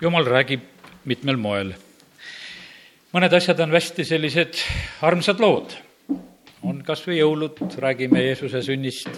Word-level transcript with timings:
jumal 0.00 0.26
räägib 0.26 0.62
mitmel 1.04 1.36
moel. 1.36 1.74
mõned 3.14 3.34
asjad 3.36 3.60
on 3.62 3.70
hästi 3.70 4.04
sellised 4.04 4.58
armsad 5.02 5.40
lood. 5.40 5.76
on 6.62 6.82
kas 6.82 7.04
või 7.06 7.18
jõulud, 7.20 7.60
räägime 7.78 8.22
Jeesuse 8.24 8.62
sünnist 8.62 9.08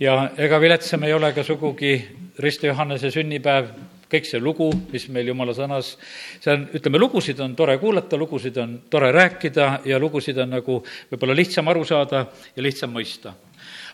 ja 0.00 0.30
ega 0.36 0.60
viletsam 0.60 1.02
ei 1.04 1.12
ole 1.12 1.32
ka 1.32 1.44
sugugi 1.44 1.96
Risto 2.38 2.66
Johannese 2.66 3.10
sünnipäev, 3.10 3.68
kõik 4.08 4.24
see 4.24 4.40
lugu, 4.40 4.70
mis 4.92 5.08
meil 5.08 5.28
jumala 5.28 5.52
sõnas, 5.52 5.96
see 6.40 6.52
on, 6.52 6.66
ütleme, 6.72 6.98
lugusid 6.98 7.40
on 7.40 7.54
tore 7.56 7.78
kuulata, 7.78 8.16
lugusid 8.16 8.56
on 8.56 8.78
tore 8.90 9.12
rääkida 9.12 9.80
ja 9.84 9.98
lugusid 9.98 10.38
on 10.38 10.56
nagu 10.56 10.82
võib-olla 11.10 11.36
lihtsam 11.36 11.68
aru 11.68 11.84
saada 11.84 12.26
ja 12.56 12.62
lihtsam 12.62 12.92
mõista 12.92 13.34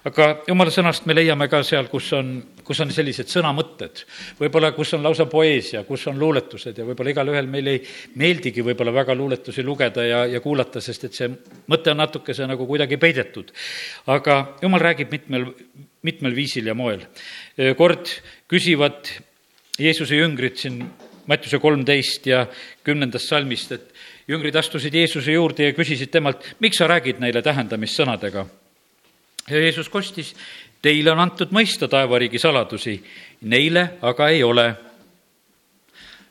aga 0.07 0.29
jumala 0.47 0.73
sõnast 0.73 1.07
me 1.09 1.17
leiame 1.17 1.49
ka 1.51 1.61
seal, 1.67 1.89
kus 1.91 2.11
on, 2.17 2.31
kus 2.67 2.81
on 2.85 2.93
sellised 2.95 3.31
sõnamõtted, 3.33 4.05
võib-olla 4.39 4.71
kus 4.77 4.93
on 4.95 5.03
lausa 5.07 5.27
poeesia, 5.31 5.83
kus 5.89 6.07
on 6.11 6.19
luuletused 6.21 6.79
ja 6.79 6.87
võib-olla 6.87 7.15
igalühel 7.15 7.51
meil 7.51 7.73
ei 7.75 7.81
meeldigi 8.21 8.63
võib-olla 8.67 8.95
väga 9.01 9.17
luuletusi 9.19 9.65
lugeda 9.67 10.05
ja, 10.07 10.23
ja 10.31 10.43
kuulata, 10.45 10.83
sest 10.85 11.09
et 11.09 11.19
see 11.19 11.31
mõte 11.71 11.93
on 11.95 12.03
natukese 12.03 12.47
nagu 12.47 12.67
kuidagi 12.69 13.01
peidetud. 13.01 13.53
aga 14.07 14.39
jumal 14.63 14.85
räägib 14.85 15.13
mitmel, 15.13 15.51
mitmel 16.07 16.37
viisil 16.37 16.71
ja 16.71 16.75
moel. 16.79 17.03
kord 17.77 18.13
küsivad 18.49 19.11
Jeesuse 19.79 20.17
jüngrid 20.19 20.57
siin 20.59 20.83
Mattiuse 21.29 21.59
kolmteist 21.61 22.25
ja 22.27 22.47
kümnendast 22.83 23.29
salmist, 23.29 23.73
et 23.73 23.93
jüngrid 24.31 24.57
astusid 24.57 24.95
Jeesuse 24.97 25.35
juurde 25.35 25.67
ja 25.69 25.75
küsisid 25.77 26.09
temalt, 26.09 26.55
miks 26.59 26.81
sa 26.81 26.89
räägid 26.89 27.21
neile 27.21 27.43
tähendamissõnadega 27.45 28.47
ja 29.51 29.63
Jeesus 29.63 29.89
kostis, 29.89 30.35
teile 30.83 31.13
on 31.13 31.23
antud 31.23 31.53
mõista 31.55 31.89
taevariigi 31.91 32.39
saladusi, 32.39 32.99
neile 33.41 33.99
aga 34.03 34.29
ei 34.29 34.43
ole. 34.43 34.75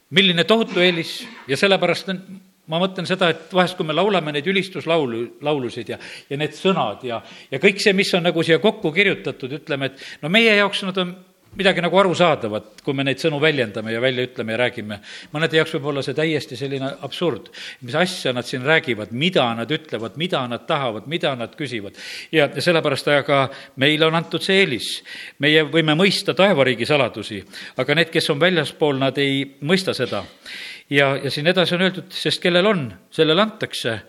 milline 0.09 0.43
tohutu 0.47 0.79
eelis 0.79 1.27
ja 1.47 1.57
sellepärast 1.57 2.09
on, 2.09 2.21
ma 2.67 2.79
mõtlen 2.79 3.07
seda, 3.07 3.29
et 3.29 3.53
vahest, 3.53 3.75
kui 3.75 3.85
me 3.85 3.93
laulame 3.93 4.31
neid 4.31 4.47
ülistuslaulu, 4.47 5.23
laulusid 5.43 5.89
ja, 5.89 5.97
ja 6.29 6.37
need 6.37 6.55
sõnad 6.55 7.03
ja, 7.03 7.21
ja 7.51 7.59
kõik 7.59 7.81
see, 7.83 7.93
mis 7.93 8.13
on 8.15 8.23
nagu 8.23 8.43
siia 8.43 8.59
kokku 8.63 8.91
kirjutatud, 8.95 9.57
ütleme, 9.59 9.91
et 9.91 10.23
no 10.23 10.31
meie 10.31 10.55
jaoks 10.55 10.83
nad 10.87 10.97
on 11.03 11.13
midagi 11.57 11.81
nagu 11.81 11.97
arusaadavat, 11.97 12.81
kui 12.85 12.93
me 12.93 13.05
neid 13.07 13.21
sõnu 13.21 13.39
väljendame 13.41 13.93
ja 13.93 14.01
välja 14.01 14.27
ütleme 14.27 14.53
ja 14.53 14.59
räägime. 14.61 14.99
mõnede 15.33 15.57
jaoks 15.57 15.73
võib 15.75 15.89
olla 15.91 16.03
see 16.05 16.13
täiesti 16.17 16.57
selline 16.57 16.91
absurd, 17.01 17.49
mis 17.81 17.95
asja 17.95 18.33
nad 18.33 18.45
siin 18.45 18.65
räägivad, 18.65 19.11
mida 19.11 19.47
nad 19.57 19.71
ütlevad, 19.71 20.17
mida 20.17 20.45
nad 20.47 20.67
tahavad, 20.67 21.07
mida 21.07 21.35
nad 21.35 21.55
küsivad. 21.57 21.97
ja, 22.31 22.49
sellepärast 22.61 23.07
aga 23.07 23.49
meile 23.75 24.05
on 24.05 24.15
antud 24.15 24.41
see 24.41 24.61
eelis. 24.61 25.03
meie 25.39 25.63
võime 25.63 25.97
mõista 25.97 26.33
taevariigi 26.37 26.85
saladusi, 26.85 27.43
aga 27.77 27.95
need, 27.95 28.13
kes 28.13 28.29
on 28.29 28.39
väljaspool, 28.39 28.97
nad 28.97 29.17
ei 29.17 29.43
mõista 29.61 29.93
seda. 29.93 30.23
ja, 30.89 31.15
ja 31.23 31.31
siin 31.31 31.47
edasi 31.47 31.75
on 31.75 31.81
öeldud, 31.81 32.11
sest 32.11 32.41
kellel 32.41 32.65
on, 32.65 32.91
sellele 33.11 33.41
antakse 33.41 34.01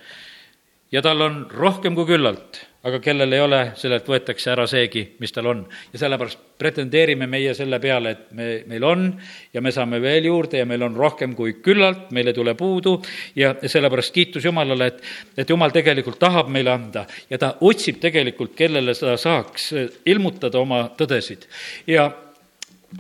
ja 0.92 1.02
tal 1.02 1.20
on 1.20 1.46
rohkem 1.50 1.94
kui 1.94 2.06
küllalt 2.08 2.67
aga 2.86 3.00
kellel 3.02 3.32
ei 3.34 3.40
ole, 3.42 3.58
sellelt 3.78 4.06
võetakse 4.06 4.52
ära 4.52 4.64
seegi, 4.70 5.02
mis 5.18 5.32
tal 5.34 5.48
on. 5.50 5.64
ja 5.92 5.98
sellepärast 5.98 6.38
pretendeerime 6.58 7.26
meie 7.26 7.54
selle 7.54 7.80
peale, 7.82 8.10
et 8.14 8.28
me, 8.38 8.46
meil 8.70 8.84
on 8.86 9.08
ja 9.54 9.62
me 9.64 9.72
saame 9.74 9.98
veel 10.02 10.28
juurde 10.30 10.60
ja 10.60 10.66
meil 10.66 10.84
on 10.86 10.94
rohkem 10.96 11.34
kui 11.38 11.56
küllalt, 11.62 12.12
meil 12.14 12.30
ei 12.30 12.36
tule 12.36 12.54
puudu 12.58 12.94
ja 13.36 13.54
sellepärast 13.64 14.14
kiitus 14.14 14.46
Jumalale, 14.46 14.92
et, 14.92 15.02
et 15.42 15.50
Jumal 15.50 15.74
tegelikult 15.74 16.20
tahab 16.22 16.52
meile 16.54 16.70
anda 16.70 17.02
ja 17.30 17.38
ta 17.38 17.56
otsib 17.66 17.98
tegelikult, 18.02 18.54
kellele 18.58 18.94
ta 18.94 19.16
saaks 19.18 19.72
ilmutada 20.06 20.60
oma 20.62 20.84
tõdesid. 20.98 21.48
ja 21.86 22.06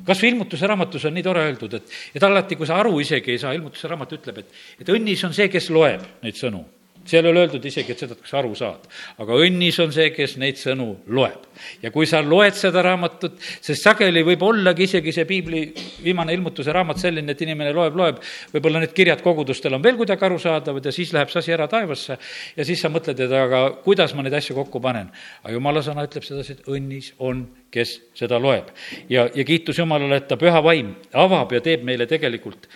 kas 0.04 0.18
või 0.22 0.32
ilmutuse 0.34 0.66
raamatus 0.66 1.06
on 1.06 1.14
nii 1.14 1.24
tore 1.24 1.44
öeldud, 1.46 1.78
et, 1.78 1.94
et 2.18 2.26
alati, 2.26 2.58
kui 2.58 2.66
sa 2.66 2.80
aru 2.82 2.98
isegi 3.00 3.36
ei 3.36 3.38
saa, 3.38 3.54
ilmutuse 3.54 3.88
raamat 3.88 4.18
ütleb, 4.18 4.42
et, 4.42 4.58
et 4.82 4.92
õnnis 4.92 5.22
on 5.24 5.38
see, 5.38 5.46
kes 5.52 5.70
loeb 5.70 6.02
neid 6.26 6.36
sõnu 6.36 6.66
seal 7.08 7.24
ei 7.24 7.32
ole 7.32 7.44
öeldud 7.44 7.64
isegi, 7.64 7.94
et 7.94 8.02
et 8.04 8.20
kas 8.20 8.34
aru 8.38 8.54
saad. 8.58 8.84
aga 9.18 9.36
õnnis 9.44 9.78
on 9.82 9.92
see, 9.94 10.10
kes 10.14 10.36
neid 10.40 10.58
sõnu 10.60 10.88
loeb. 11.06 11.46
ja 11.82 11.90
kui 11.94 12.06
sa 12.06 12.20
loed 12.22 12.54
seda 12.54 12.82
raamatut, 12.84 13.38
sest 13.40 13.82
sageli 13.82 14.22
võib 14.26 14.42
ollagi 14.46 14.84
isegi 14.84 15.12
see 15.14 15.24
piibli 15.28 15.62
viimane 16.04 16.34
ilmutuse 16.36 16.72
raamat 16.74 17.00
selline, 17.02 17.32
et 17.32 17.42
inimene 17.42 17.72
loeb, 17.76 17.96
loeb, 17.96 18.20
võib-olla 18.52 18.82
need 18.84 18.94
kirjad 18.96 19.22
kogudustel 19.24 19.74
on 19.74 19.82
veel 19.84 19.96
kuidagi 19.98 20.28
arusaadavad 20.28 20.84
ja 20.84 20.94
siis 20.94 21.12
läheb 21.16 21.32
see 21.32 21.42
asi 21.42 21.56
ära 21.56 21.68
taevasse 21.70 22.18
ja 22.56 22.68
siis 22.68 22.82
sa 22.82 22.92
mõtled, 22.92 23.20
et 23.24 23.32
aga 23.40 23.64
kuidas 23.84 24.14
ma 24.14 24.26
neid 24.26 24.36
asju 24.38 24.56
kokku 24.58 24.82
panen. 24.84 25.10
aga 25.42 25.54
jumala 25.56 25.82
sõna 25.84 26.04
ütleb 26.06 26.26
sedasi, 26.26 26.58
et 26.58 26.70
õnnis 26.70 27.12
on, 27.18 27.46
kes 27.74 27.98
seda 28.18 28.38
loeb. 28.42 28.70
ja, 29.08 29.28
ja 29.34 29.44
kiitus 29.48 29.78
Jumalale, 29.78 30.20
et 30.20 30.28
ta 30.28 30.36
püha 30.36 30.62
vaim 30.64 30.94
avab 31.12 31.52
ja 31.52 31.64
teeb 31.64 31.84
meile 31.86 32.06
tegelikult 32.06 32.68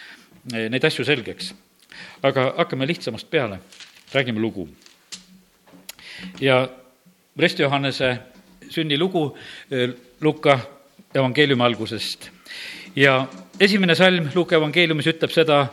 eh, 0.55 0.69
neid 0.73 0.85
asju 0.85 1.05
selgeks. 1.05 1.55
aga 2.23 2.53
hakkame 2.57 2.87
lihtsamast 2.89 3.31
peale 3.31 3.61
räägime 4.13 4.41
lugu. 4.41 4.69
ja 6.41 6.69
Resti 7.39 7.63
Johannese 7.63 8.19
sünnilugu 8.71 9.37
eh, 9.71 9.91
Luka 10.21 10.59
evangeeliumi 11.15 11.63
algusest. 11.63 12.31
ja 12.97 13.29
esimene 13.61 13.95
salm 13.95 14.29
Luka 14.35 14.57
evangeeliumis 14.57 15.07
ütleb 15.07 15.33
seda, 15.33 15.67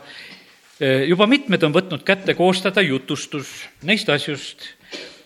eh, 0.79 1.03
juba 1.09 1.27
mitmed 1.27 1.63
on 1.63 1.73
võtnud 1.73 2.03
kätte 2.03 2.33
koostada 2.33 2.81
jutustus 2.81 3.67
neist 3.83 4.09
asjust, 4.09 4.69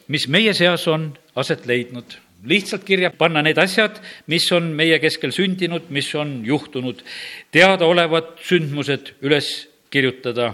mis 0.08 0.28
meie 0.28 0.54
seas 0.54 0.88
on 0.88 1.14
aset 1.36 1.66
leidnud 1.66 2.18
lihtsalt 2.44 2.84
kirja 2.84 3.12
panna 3.16 3.42
need 3.42 3.58
asjad, 3.58 4.02
mis 4.28 4.52
on 4.52 4.74
meie 4.76 4.98
keskel 5.00 5.32
sündinud, 5.32 5.88
mis 5.90 6.10
on 6.16 6.42
juhtunud, 6.46 7.00
teadaolevad 7.56 8.34
sündmused 8.44 9.14
üles 9.24 9.70
kirjutada 9.94 10.54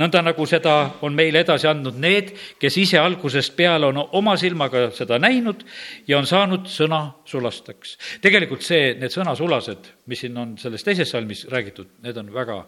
nõnda 0.00 0.22
nagu 0.24 0.46
seda 0.48 0.74
on 1.04 1.14
meile 1.16 1.42
edasi 1.44 1.68
andnud 1.68 1.98
need, 2.00 2.32
kes 2.60 2.76
ise 2.80 3.00
algusest 3.00 3.54
peale 3.56 3.90
on 3.90 4.00
oma 4.18 4.36
silmaga 4.40 4.86
seda 4.96 5.18
näinud 5.20 5.64
ja 6.08 6.18
on 6.18 6.28
saanud 6.28 6.68
sõna 6.70 7.02
sulasteks. 7.28 7.96
tegelikult 8.24 8.64
see, 8.64 8.94
need 9.00 9.12
sõnasulased, 9.12 9.90
mis 10.10 10.24
siin 10.24 10.38
on 10.40 10.56
selles 10.60 10.84
teises 10.86 11.10
salmis 11.10 11.44
räägitud, 11.50 11.90
need 12.04 12.16
on 12.16 12.32
väga, 12.32 12.62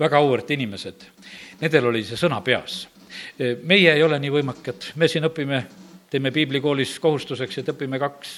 väga 0.00 0.18
auväärt 0.18 0.50
inimesed. 0.50 1.06
Nendel 1.60 1.90
oli 1.92 2.04
see 2.06 2.18
sõna 2.18 2.42
peas. 2.42 2.86
meie 3.62 3.92
ei 3.92 4.02
ole 4.02 4.18
nii 4.18 4.30
võimekad, 4.32 4.92
me 4.96 5.08
siin 5.08 5.28
õpime, 5.28 5.62
teeme 6.10 6.30
piiblikoolis 6.32 6.98
kohustuseks, 7.00 7.58
et 7.58 7.68
õpime 7.68 7.98
kaks 8.00 8.32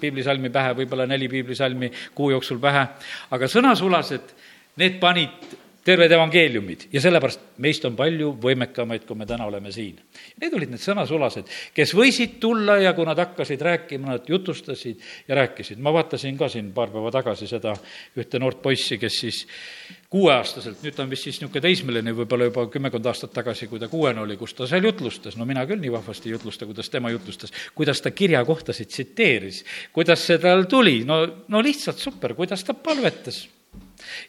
piiblisalmi 0.00 0.50
pähe, 0.50 0.74
võib-olla 0.76 1.06
neli 1.06 1.28
piiblisalmi 1.28 1.90
kuu 2.14 2.30
jooksul 2.30 2.58
pähe, 2.60 2.86
aga 3.30 3.48
sõnasulased, 3.48 4.34
need 4.76 4.98
panid 5.00 5.56
terved 5.86 6.12
evangeeliumid. 6.12 6.88
Ja 6.92 7.00
sellepärast 7.04 7.42
meist 7.62 7.84
on 7.86 7.94
palju 7.98 8.32
võimekamaid, 8.42 9.04
kui 9.06 9.18
me 9.18 9.26
täna 9.28 9.46
oleme 9.46 9.70
siin. 9.74 10.00
Need 10.42 10.56
olid 10.58 10.72
need 10.72 10.82
sõnasulased, 10.82 11.52
kes 11.76 11.94
võisid 11.96 12.40
tulla 12.42 12.78
ja 12.82 12.92
kui 12.96 13.06
nad 13.06 13.20
hakkasid 13.22 13.62
rääkima, 13.62 14.16
nad 14.16 14.26
jutustasid 14.30 15.02
ja 15.28 15.38
rääkisid. 15.38 15.78
ma 15.78 15.92
vaatasin 15.94 16.38
ka 16.38 16.48
siin 16.50 16.72
paar 16.74 16.90
päeva 16.90 17.12
tagasi 17.14 17.46
seda 17.46 17.76
ühte 18.18 18.42
noort 18.42 18.62
poissi, 18.62 18.98
kes 18.98 19.20
siis 19.20 19.40
kuueaastaselt, 20.10 20.82
nüüd 20.82 20.94
ta 20.96 21.04
on 21.04 21.10
vist 21.10 21.26
siis 21.26 21.40
niisugune 21.40 21.62
teismeline, 21.62 22.14
võib-olla 22.14 22.46
juba 22.50 22.66
kümmekond 22.72 23.06
aastat 23.10 23.34
tagasi, 23.34 23.66
kui 23.70 23.82
ta 23.82 23.88
kuuene 23.90 24.22
oli, 24.22 24.36
kus 24.38 24.54
ta 24.54 24.66
seal 24.70 24.86
jutlustas, 24.86 25.36
no 25.36 25.46
mina 25.46 25.66
küll 25.66 25.82
nii 25.82 25.92
vahvasti 25.92 26.30
ei 26.30 26.36
jutlusta, 26.36 26.66
kuidas 26.66 26.90
tema 26.90 27.10
jutlustas, 27.14 27.52
kuidas 27.74 28.00
ta 28.02 28.10
kirjakohtasid 28.14 28.90
tsiteeris, 28.90 29.64
kuidas 29.92 30.22
see 30.26 30.38
tal 30.42 30.64
tuli, 30.70 31.00
no, 31.06 31.20
no 31.48 31.62
lihtsalt 31.62 31.98
super, 32.02 32.34
kuidas 32.38 32.64
ta 32.64 32.74
palvetas 32.74 33.44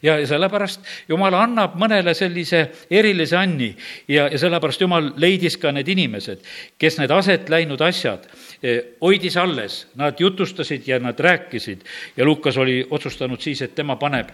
ja, 0.02 0.18
sellepärast 0.26 0.84
Jumal 1.08 1.34
annab 1.38 1.76
mõnele 1.80 2.14
sellise 2.14 2.64
erilise 2.90 3.36
anni 3.38 3.70
ja, 4.08 4.28
ja 4.28 4.38
sellepärast 4.38 4.80
Jumal 4.84 5.12
leidis 5.16 5.58
ka 5.60 5.72
need 5.72 5.88
inimesed, 5.88 6.44
kes 6.78 6.98
need 7.00 7.14
aset 7.14 7.48
läinud 7.52 7.82
asjad 7.84 8.28
eh, 8.62 8.94
hoidis 9.00 9.36
alles, 9.36 9.86
nad 9.98 10.20
jutustasid 10.20 10.88
ja 10.88 10.98
nad 11.02 11.18
rääkisid. 11.20 11.84
Ja 12.16 12.24
Lukas 12.24 12.56
oli 12.58 12.80
otsustanud 12.90 13.40
siis, 13.40 13.62
et 13.62 13.74
tema 13.74 13.96
paneb 13.96 14.32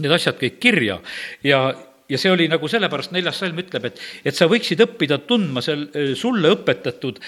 need 0.00 0.14
asjad 0.14 0.38
kõik 0.40 0.58
kirja. 0.62 0.98
Ja, 1.46 1.60
ja 2.10 2.20
see 2.20 2.32
oli 2.32 2.48
nagu 2.50 2.68
sellepärast, 2.70 3.14
neljas 3.14 3.38
salm 3.40 3.60
ütleb, 3.62 3.88
et, 3.90 4.00
et 4.26 4.36
sa 4.36 4.48
võiksid 4.50 4.82
õppida 4.84 5.20
tundma 5.28 5.62
sel, 5.64 5.86
eh, 5.94 6.12
sulle 6.18 6.52
õpetatud 6.56 7.20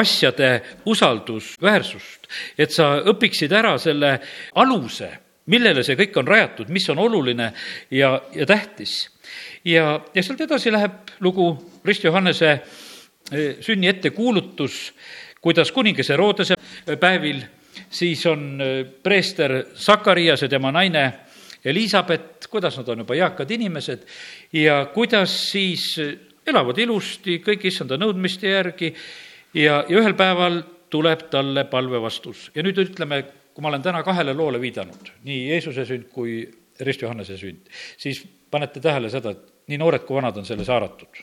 asjade 0.00 0.52
usaldusväärsust. 0.90 2.30
et 2.58 2.70
sa 2.70 3.00
õpiksid 3.10 3.52
ära 3.52 3.76
selle 3.78 4.18
aluse 4.54 5.10
millele 5.50 5.84
see 5.86 5.98
kõik 5.98 6.18
on 6.20 6.28
rajatud, 6.28 6.70
mis 6.72 6.88
on 6.92 7.00
oluline 7.02 7.50
ja, 7.90 8.14
ja 8.34 8.46
tähtis. 8.46 9.10
ja, 9.64 10.00
ja 10.14 10.22
sealt 10.22 10.40
edasi 10.46 10.72
läheb 10.72 11.14
lugu 11.20 11.52
Rist 11.84 12.04
Johannese 12.04 12.50
eh, 12.50 13.56
sünni 13.60 13.90
ettekuulutus, 13.90 14.92
kuidas 15.40 15.72
kuningas 15.72 16.12
Herodese 16.12 16.58
päevil 17.00 17.42
siis 17.90 18.26
on 18.26 18.60
eh, 18.60 18.84
preester 19.02 19.64
Sakarias 19.74 20.42
ja 20.42 20.48
tema 20.48 20.72
naine 20.72 21.12
Elizabeth, 21.64 22.48
kuidas 22.50 22.78
nad 22.78 22.88
on 22.88 23.02
juba 23.04 23.14
eakad 23.14 23.50
inimesed 23.50 24.06
ja 24.56 24.86
kuidas 24.94 25.34
siis 25.50 25.96
elavad 26.46 26.78
ilusti 26.78 27.40
kõik 27.44 27.66
issanda 27.68 27.98
nõudmiste 28.00 28.48
järgi 28.48 28.94
ja, 29.54 29.82
ja 29.84 29.98
ühel 30.00 30.16
päeval 30.16 30.62
tuleb 30.90 31.28
talle 31.30 31.66
palve 31.70 32.00
vastus 32.02 32.48
ja 32.54 32.64
nüüd 32.64 32.80
ütleme 32.80 33.22
kui 33.60 33.66
ma 33.68 33.74
olen 33.74 33.82
täna 33.84 34.00
kahele 34.00 34.32
loole 34.32 34.56
viidanud, 34.60 35.10
nii 35.28 35.50
Jeesuse 35.50 35.84
sünd 35.84 36.06
kui 36.08 36.40
Rist 36.80 37.02
Johannese 37.04 37.34
sünd, 37.36 37.66
siis 38.00 38.22
panete 38.50 38.80
tähele 38.80 39.10
seda, 39.12 39.34
et 39.36 39.68
nii 39.68 39.76
noored 39.82 40.06
kui 40.08 40.16
vanad 40.16 40.38
on 40.40 40.46
selles 40.48 40.70
haaratud. 40.72 41.20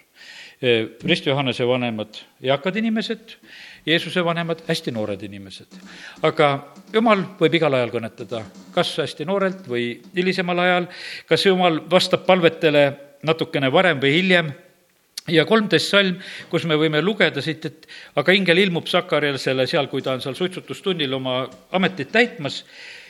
Rist 1.09 1.25
Johannese 1.25 1.65
vanemad, 1.65 2.19
eakad 2.45 2.77
inimesed, 2.77 3.33
Jeesuse 3.89 4.21
vanemad, 4.25 4.61
hästi 4.69 4.93
noored 4.93 5.25
inimesed. 5.25 5.79
aga 6.29 6.51
jumal 6.93 7.25
võib 7.41 7.57
igal 7.57 7.73
ajal 7.73 7.95
kõnetada, 7.97 8.43
kas 8.75 8.93
hästi 9.01 9.25
noorelt 9.25 9.65
või 9.65 9.89
hilisemal 10.13 10.61
ajal, 10.61 10.87
kas 11.25 11.45
jumal 11.45 11.81
vastab 11.89 12.29
palvetele 12.29 12.85
natukene 13.25 13.71
varem 13.73 13.97
või 13.97 14.13
hiljem 14.13 14.53
ja 15.31 15.45
kolmteist 15.47 15.91
salm, 15.91 16.19
kus 16.51 16.65
me 16.69 16.77
võime 16.79 17.01
lugeda 17.03 17.41
siit, 17.43 17.65
et 17.67 17.87
aga 18.19 18.35
ingel 18.35 18.61
ilmub 18.63 18.87
Sakariasele 18.87 19.67
seal, 19.67 19.89
kui 19.91 20.03
ta 20.03 20.15
on 20.15 20.23
seal 20.23 20.37
suitsutustunnil 20.37 21.13
oma 21.17 21.41
ametit 21.75 22.11
täitmas 22.13 22.61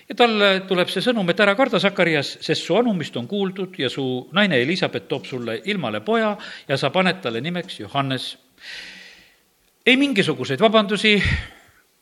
ja 0.08 0.16
talle 0.18 0.52
tuleb 0.68 0.90
see 0.92 1.04
sõnum, 1.04 1.28
et 1.30 1.44
ära 1.44 1.54
karda, 1.60 1.81
Sakarias, 1.84 2.38
sest 2.44 2.66
su 2.66 2.78
anumist 2.80 3.18
on 3.19 3.28
kuuldud 3.30 3.78
ja 3.80 3.90
su 3.94 4.06
naine 4.34 4.62
Elizabeth 4.64 5.08
toob 5.12 5.28
sulle 5.30 5.60
ilmale 5.66 6.02
poja 6.02 6.36
ja 6.68 6.78
sa 6.80 6.92
paned 6.96 7.22
talle 7.22 7.42
nimeks 7.44 7.81
Johannes. 7.84 8.38
ei 9.86 9.96
mingisuguseid 9.98 10.60
vabandusi, 10.60 11.16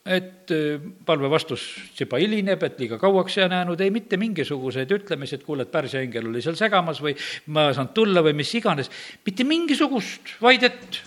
et 0.06 0.52
äh, 0.54 0.82
palve 1.06 1.30
vastus 1.34 1.64
juba 1.98 2.20
hilineb, 2.22 2.62
et 2.64 2.78
liiga 2.80 3.00
kauaks 3.02 3.40
jään 3.40 3.56
jäänud, 3.58 3.82
ei 3.82 3.90
mitte 3.94 4.20
mingisuguseid 4.22 4.92
ütlemisi, 4.94 5.40
et 5.40 5.46
kuule, 5.48 5.66
et 5.66 5.72
Pärsia 5.74 6.04
ingel 6.06 6.30
oli 6.30 6.44
seal 6.46 6.58
segamas 6.60 7.02
või 7.02 7.16
ma 7.50 7.70
ei 7.72 7.78
saanud 7.78 7.96
tulla 7.98 8.22
või 8.26 8.36
mis 8.38 8.54
iganes, 8.60 8.92
mitte 9.26 9.48
mingisugust, 9.50 10.36
vaid 10.46 10.68
et 10.70 11.00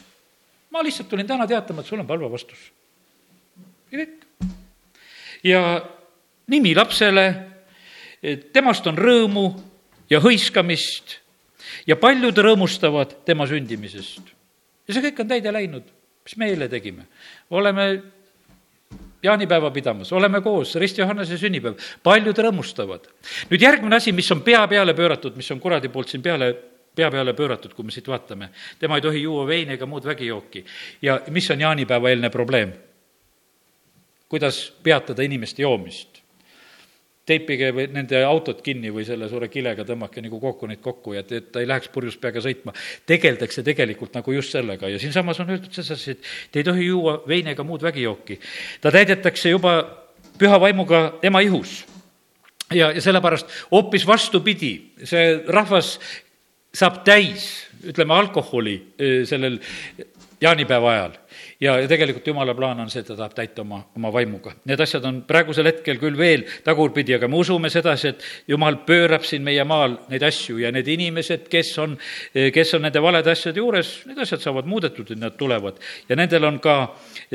ma 0.75 0.83
lihtsalt 0.83 1.09
tulin 1.13 1.29
täna 1.29 1.47
teatama, 1.47 1.85
et 1.85 1.91
sul 1.91 2.03
on 2.03 2.11
palve 2.11 2.31
vastus. 2.33 2.59
ja 3.93 4.03
kõik. 4.03 4.51
ja 5.47 5.63
nimi 6.51 6.75
lapsele, 6.75 7.29
temast 8.53 8.87
on 8.91 8.99
rõõmu 8.99 9.47
ja 10.11 10.19
hõiskamist 10.21 11.21
ja 11.87 11.97
paljud 11.97 12.35
rõõmustavad 12.35 13.21
tema 13.25 13.47
sündimisest. 13.47 14.35
ja 14.89 14.95
see 14.95 15.07
kõik 15.07 15.23
on 15.23 15.29
täide 15.31 15.53
läinud. 15.55 15.87
mis 16.25 16.37
me 16.37 16.51
eile 16.51 16.69
tegime? 16.69 17.07
oleme 17.51 18.18
jaanipäeva 19.23 19.71
pidamas, 19.71 20.13
oleme 20.13 20.41
koos, 20.41 20.75
Rist 20.75 20.99
Johannese 20.99 21.39
sünnipäev, 21.39 21.79
paljud 22.03 22.39
rõõmustavad. 22.39 23.09
nüüd 23.51 23.63
järgmine 23.63 23.97
asi, 23.97 24.13
mis 24.13 24.31
on 24.33 24.43
pea 24.43 24.67
peale 24.69 24.95
pööratud, 24.95 25.37
mis 25.37 25.51
on 25.51 25.61
kuradi 25.61 25.89
poolt 25.89 26.09
siin 26.09 26.23
peale 26.23 26.55
pea 26.99 27.11
peale 27.11 27.35
pööratud, 27.35 27.75
kui 27.75 27.87
me 27.87 27.95
siit 27.95 28.09
vaatame. 28.09 28.51
tema 28.79 28.99
ei 28.99 29.03
tohi 29.03 29.23
juua 29.23 29.47
veini 29.47 29.77
ega 29.79 29.87
muud 29.87 30.05
vägijooki. 30.05 30.65
ja 31.03 31.21
mis 31.31 31.51
on 31.51 31.61
jaanipäeva 31.61 32.11
eelne 32.11 32.31
probleem? 32.31 32.73
kuidas 34.29 34.73
peatada 34.83 35.23
inimeste 35.23 35.63
joomist? 35.63 36.18
Teipige 37.29 37.71
või 37.77 37.87
nende 37.93 38.23
autot 38.27 38.63
kinni 38.65 38.91
või 38.95 39.05
selle 39.07 39.29
suure 39.31 39.51
kilega 39.53 39.85
tõmmake 39.89 40.23
nagu 40.25 40.41
kokku 40.43 40.69
neid 40.71 40.81
kokku 40.85 41.15
ja 41.17 41.23
et, 41.25 41.33
et 41.37 41.51
ta 41.53 41.63
ei 41.63 41.69
läheks 41.69 41.93
purjus 41.95 42.17
peaga 42.21 42.43
sõitma. 42.45 42.75
tegeldakse 43.07 43.65
tegelikult 43.67 44.17
nagu 44.17 44.35
just 44.35 44.57
sellega 44.57 44.89
ja 44.89 44.99
siinsamas 45.03 45.41
on 45.45 45.53
öeldud 45.55 45.75
sedasi, 45.75 46.17
et 46.17 46.33
te 46.53 46.63
ei 46.63 46.67
tohi 46.67 46.89
juua 46.89 47.19
veini 47.29 47.55
ega 47.55 47.65
muud 47.65 47.85
vägijooki. 47.85 48.41
ta 48.81 48.93
täidetakse 48.95 49.53
juba 49.55 49.79
püha 50.39 50.61
vaimuga 50.61 51.19
ema 51.23 51.43
ihus 51.45 51.83
ja, 52.73 52.91
ja 52.93 53.01
sellepärast 53.03 53.53
hoopis 53.73 54.07
vastupidi, 54.07 54.73
see 55.05 55.39
rahvas 55.49 55.97
saab 56.75 57.03
täis, 57.07 57.49
ütleme, 57.85 58.15
alkoholi 58.15 58.77
eh, 58.99 59.23
sellel 59.29 59.59
jaanipäeva 60.41 60.93
ajal 60.93 61.17
ja, 61.61 61.75
ja 61.81 61.89
tegelikult 61.91 62.27
jumala 62.27 62.55
plaan 62.55 62.81
on 62.81 62.91
see, 62.91 63.03
et 63.03 63.09
ta 63.11 63.17
tahab 63.19 63.35
täita 63.37 63.63
oma, 63.65 63.81
oma 63.99 64.13
vaimuga. 64.15 64.55
Need 64.71 64.83
asjad 64.85 65.07
on 65.09 65.21
praegusel 65.29 65.69
hetkel 65.71 66.01
küll 66.01 66.19
veel 66.19 66.45
tagurpidi, 66.65 67.17
aga 67.17 67.29
me 67.31 67.41
usume 67.41 67.71
sedasi, 67.73 68.13
et 68.13 68.27
jumal 68.51 68.81
pöörab 68.89 69.27
siin 69.27 69.45
meie 69.47 69.65
maal 69.69 69.99
neid 70.13 70.27
asju 70.29 70.61
ja 70.63 70.73
need 70.75 70.89
inimesed, 70.95 71.49
kes 71.53 71.73
on, 71.85 71.97
kes 72.55 72.75
on 72.79 72.87
nende 72.87 73.03
valede 73.03 73.33
asjade 73.35 73.63
juures, 73.63 73.95
need 74.09 74.21
asjad 74.25 74.45
saavad 74.45 74.69
muudetud, 74.71 75.15
et 75.15 75.23
nad 75.23 75.39
tulevad. 75.39 75.81
ja 76.09 76.17
nendel 76.17 76.45
on 76.49 76.61
ka 76.63 76.79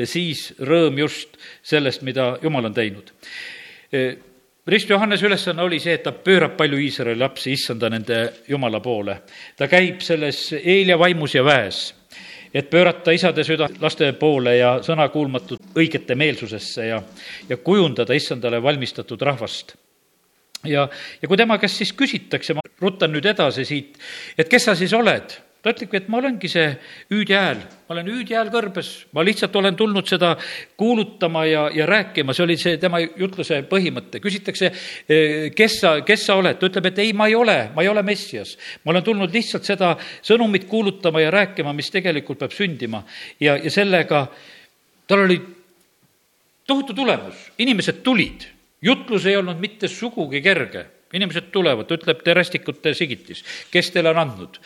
siis 0.04 0.52
rõõm 0.60 1.02
just 1.04 1.36
sellest, 1.62 2.02
mida 2.02 2.34
jumal 2.42 2.70
on 2.70 2.76
teinud 2.76 3.12
Rist 4.66 4.88
Johannese 4.88 5.26
ülesanne 5.26 5.62
oli 5.62 5.76
see, 5.80 5.92
et 5.98 6.02
ta 6.06 6.12
pöörab 6.12 6.54
palju 6.56 6.78
Iisraeli 6.80 7.20
lapsi 7.20 7.52
issanda 7.52 7.90
nende 7.92 8.20
Jumala 8.48 8.80
poole. 8.80 9.18
ta 9.56 9.68
käib 9.68 10.00
selles 10.00 10.54
Eelia 10.56 10.96
vaimus 10.98 11.34
ja 11.34 11.44
väes 11.44 11.90
et 12.54 12.70
pöörata 12.70 13.12
isade 13.12 13.44
süda 13.44 13.68
laste 13.82 14.12
poole 14.18 14.56
ja 14.56 14.76
sõnakuulmatut 14.86 15.74
õigete 15.74 16.14
meelsusesse 16.14 16.86
ja, 16.86 17.00
ja 17.48 17.56
kujundada 17.56 18.14
issandale 18.14 18.62
valmistatud 18.62 19.22
rahvast. 19.22 19.74
Ja, 20.64 20.86
ja 21.22 21.28
kui 21.28 21.36
tema 21.36 21.58
käest 21.60 21.82
siis 21.82 21.92
küsitakse, 21.92 22.54
ma 22.54 22.62
rutan 22.80 23.12
nüüd 23.12 23.26
edasi 23.28 23.66
siit, 23.68 23.98
et 24.38 24.48
kes 24.48 24.70
sa 24.70 24.76
siis 24.78 24.94
oled, 24.96 25.34
ütlebki, 25.72 25.96
et 25.96 26.08
ma 26.12 26.18
olengi 26.20 26.48
see 26.50 26.66
hüüdjääl, 27.12 27.60
ma 27.88 27.94
olen 27.94 28.08
hüüdjääl 28.12 28.50
kõrbes, 28.52 28.90
ma 29.16 29.24
lihtsalt 29.24 29.56
olen 29.56 29.76
tulnud 29.78 30.08
seda 30.08 30.34
kuulutama 30.80 31.44
ja, 31.48 31.64
ja 31.72 31.86
rääkima, 31.88 32.34
see 32.36 32.44
oli 32.44 32.56
see 32.60 32.78
tema 32.82 33.00
jutluse 33.00 33.62
põhimõte. 33.70 34.20
küsitakse, 34.20 34.72
eh, 35.08 35.50
kes 35.56 35.78
sa, 35.80 35.94
kes 36.06 36.26
sa 36.28 36.38
oled, 36.40 36.58
ta 36.60 36.68
ütleb, 36.68 36.90
et 36.90 37.02
ei, 37.04 37.12
ma 37.16 37.28
ei 37.30 37.36
ole, 37.38 37.58
ma 37.74 37.82
ei 37.82 37.88
ole 37.88 38.02
Messias. 38.02 38.56
ma 38.84 38.92
olen 38.92 39.04
tulnud 39.04 39.32
lihtsalt 39.32 39.64
seda 39.64 39.94
sõnumit 40.22 40.68
kuulutama 40.68 41.20
ja 41.20 41.30
rääkima, 41.30 41.72
mis 41.72 41.90
tegelikult 41.90 42.38
peab 42.38 42.52
sündima. 42.52 43.04
ja, 43.40 43.56
ja 43.56 43.70
sellega 43.70 44.26
tal 45.06 45.24
oli 45.24 45.40
tohutu 46.66 46.94
tulemus, 46.94 47.52
inimesed 47.58 48.02
tulid, 48.02 48.44
jutlus 48.82 49.26
ei 49.26 49.36
olnud 49.36 49.60
mitte 49.60 49.88
sugugi 49.88 50.42
kerge 50.42 50.93
inimesed 51.14 51.50
tulevad, 51.54 51.90
ütleb 51.94 52.22
terästikute 52.26 52.94
sigitis, 52.94 53.44
kes 53.72 53.90
teile 53.94 54.12
on 54.12 54.22
andnud. 54.24 54.60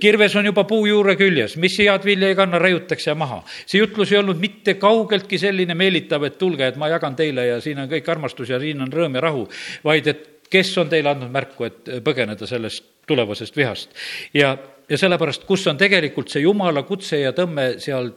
kirves 0.00 0.36
on 0.36 0.46
juba 0.46 0.64
puu 0.68 0.86
juure 0.86 1.16
küljes, 1.16 1.56
mis 1.56 1.78
head 1.78 2.04
vilja 2.04 2.32
ei 2.32 2.38
kanna, 2.38 2.58
raiutakse 2.62 3.14
maha. 3.14 3.42
see 3.66 3.80
jutlus 3.80 4.12
ei 4.12 4.18
olnud 4.18 4.40
mitte 4.40 4.74
kaugeltki 4.80 5.38
selline 5.38 5.74
meelitav, 5.74 6.24
et 6.24 6.38
tulge, 6.38 6.66
et 6.66 6.76
ma 6.76 6.88
jagan 6.92 7.16
teile 7.16 7.46
ja 7.46 7.60
siin 7.60 7.78
on 7.82 7.90
kõik 7.90 8.08
armastus 8.08 8.50
ja 8.50 8.60
siin 8.60 8.80
on 8.80 8.92
rõõm 8.92 9.18
ja 9.18 9.24
rahu, 9.28 9.48
vaid 9.84 10.06
et 10.06 10.28
kes 10.52 10.74
on 10.78 10.90
teile 10.92 11.12
andnud 11.12 11.32
märku, 11.32 11.64
et 11.64 11.94
põgeneda 12.04 12.46
sellest 12.46 12.84
tulevasest 13.08 13.56
vihast. 13.56 13.94
ja, 14.34 14.56
ja 14.88 14.98
sellepärast, 14.98 15.46
kus 15.48 15.66
on 15.66 15.78
tegelikult 15.80 16.30
see 16.30 16.44
jumala 16.44 16.84
kutse 16.86 17.20
ja 17.22 17.32
tõmme, 17.36 17.74
seal 17.82 18.12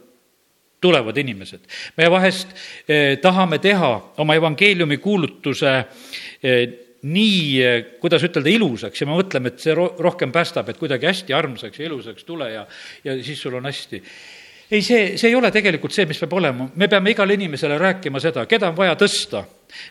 tulevad 0.82 1.18
inimesed. 1.18 1.60
me 1.98 2.10
vahest 2.12 2.48
eh, 2.88 3.18
tahame 3.22 3.60
teha 3.60 3.92
oma 4.18 4.36
evangeeliumi 4.36 4.98
kuulutuse 4.98 5.72
eh, 6.44 6.85
nii, 7.06 7.42
eh, 7.62 7.76
kuidas 8.02 8.24
ütelda, 8.26 8.50
ilusaks 8.50 9.02
ja 9.02 9.08
me 9.10 9.18
mõtleme, 9.18 9.52
et 9.52 9.62
see 9.62 9.76
ro-, 9.78 9.94
rohkem 10.02 10.34
päästab, 10.34 10.72
et 10.72 10.80
kuidagi 10.80 11.10
hästi 11.10 11.36
armsaks 11.38 11.80
ja 11.80 11.86
ilusaks 11.90 12.26
tule 12.26 12.50
ja, 12.54 12.66
ja 13.06 13.18
siis 13.24 13.42
sul 13.42 13.58
on 13.60 13.70
hästi. 13.70 14.02
ei, 14.72 14.82
see, 14.82 15.18
see 15.18 15.30
ei 15.30 15.36
ole 15.38 15.52
tegelikult 15.54 15.94
see, 15.94 16.08
mis 16.10 16.20
peab 16.24 16.34
olema, 16.40 16.70
me 16.76 16.90
peame 16.90 17.14
igale 17.14 17.38
inimesele 17.38 17.78
rääkima 17.78 18.22
seda, 18.24 18.48
keda 18.50 18.72
on 18.74 18.78
vaja 18.78 18.96
tõsta. 19.00 19.44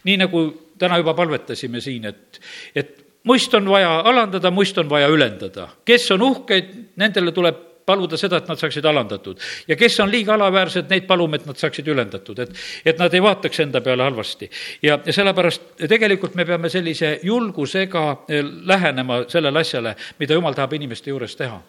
nii 0.04 0.16
nagu 0.24 0.44
täna 0.78 0.98
juba 0.98 1.14
palvetasime 1.14 1.80
siin, 1.84 2.10
et, 2.10 2.40
et 2.74 2.96
muist 3.24 3.54
on 3.54 3.68
vaja 3.70 4.00
alandada, 4.00 4.50
muist 4.50 4.78
on 4.78 4.90
vaja 4.90 5.08
ülendada. 5.08 5.68
kes 5.84 6.10
on 6.16 6.22
uhkeid, 6.22 6.74
nendele 6.96 7.32
tuleb 7.32 7.62
paluda 7.86 8.18
seda, 8.20 8.40
et 8.40 8.48
nad 8.48 8.60
saaksid 8.60 8.84
alandatud. 8.84 9.40
ja 9.68 9.76
kes 9.76 9.98
on 10.00 10.10
liiga 10.10 10.34
alaväärsed, 10.34 10.88
neid 10.90 11.06
palume, 11.06 11.36
et 11.36 11.46
nad 11.46 11.58
saaksid 11.60 11.88
ülendatud, 11.88 12.38
et, 12.38 12.54
et 12.84 12.98
nad 12.98 13.14
ei 13.14 13.22
vaataks 13.22 13.60
enda 13.64 13.80
peale 13.84 14.02
halvasti. 14.06 14.50
ja, 14.82 14.98
ja 15.06 15.12
sellepärast 15.12 15.84
tegelikult 15.88 16.34
me 16.34 16.46
peame 16.48 16.70
sellise 16.72 17.18
julgusega 17.22 18.04
eh, 18.28 18.42
lähenema 18.44 19.22
sellele 19.28 19.60
asjale, 19.60 19.94
mida 20.18 20.38
jumal 20.38 20.56
tahab 20.56 20.76
inimeste 20.78 21.12
juures 21.12 21.36
teha. 21.36 21.60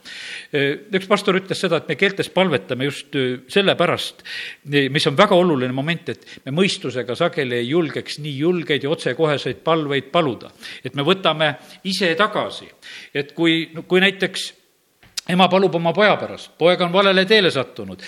Eh, 0.54 0.88
üks 0.96 1.08
pastor 1.12 1.40
ütles 1.40 1.60
seda, 1.60 1.82
et 1.82 1.92
me 1.92 2.00
keeltes 2.00 2.32
palvetame 2.34 2.90
just 2.90 3.16
eh, 3.16 3.40
sellepärast, 3.52 4.24
mis 4.92 5.08
on 5.08 5.18
väga 5.18 5.36
oluline 5.36 5.76
moment, 5.76 6.10
et 6.16 6.28
me 6.46 6.56
mõistusega 6.56 7.16
sageli 7.18 7.60
ei 7.60 7.70
julgeks 7.70 8.20
nii 8.24 8.38
julgeid 8.40 8.84
ja 8.84 8.92
otsekoheseid 8.94 9.64
palveid 9.66 10.12
paluda. 10.12 10.52
et 10.84 10.96
me 10.96 11.04
võtame 11.04 11.56
ise 11.84 12.14
tagasi, 12.16 12.68
et 13.14 13.34
kui, 13.36 13.72
kui 13.88 14.00
näiteks 14.00 14.54
ema 15.30 15.48
palub 15.50 15.74
oma 15.76 15.94
poja 15.94 16.14
pärast, 16.22 16.52
poeg 16.58 16.82
on 16.86 16.92
valele 16.94 17.24
teele 17.26 17.50
sattunud, 17.52 18.02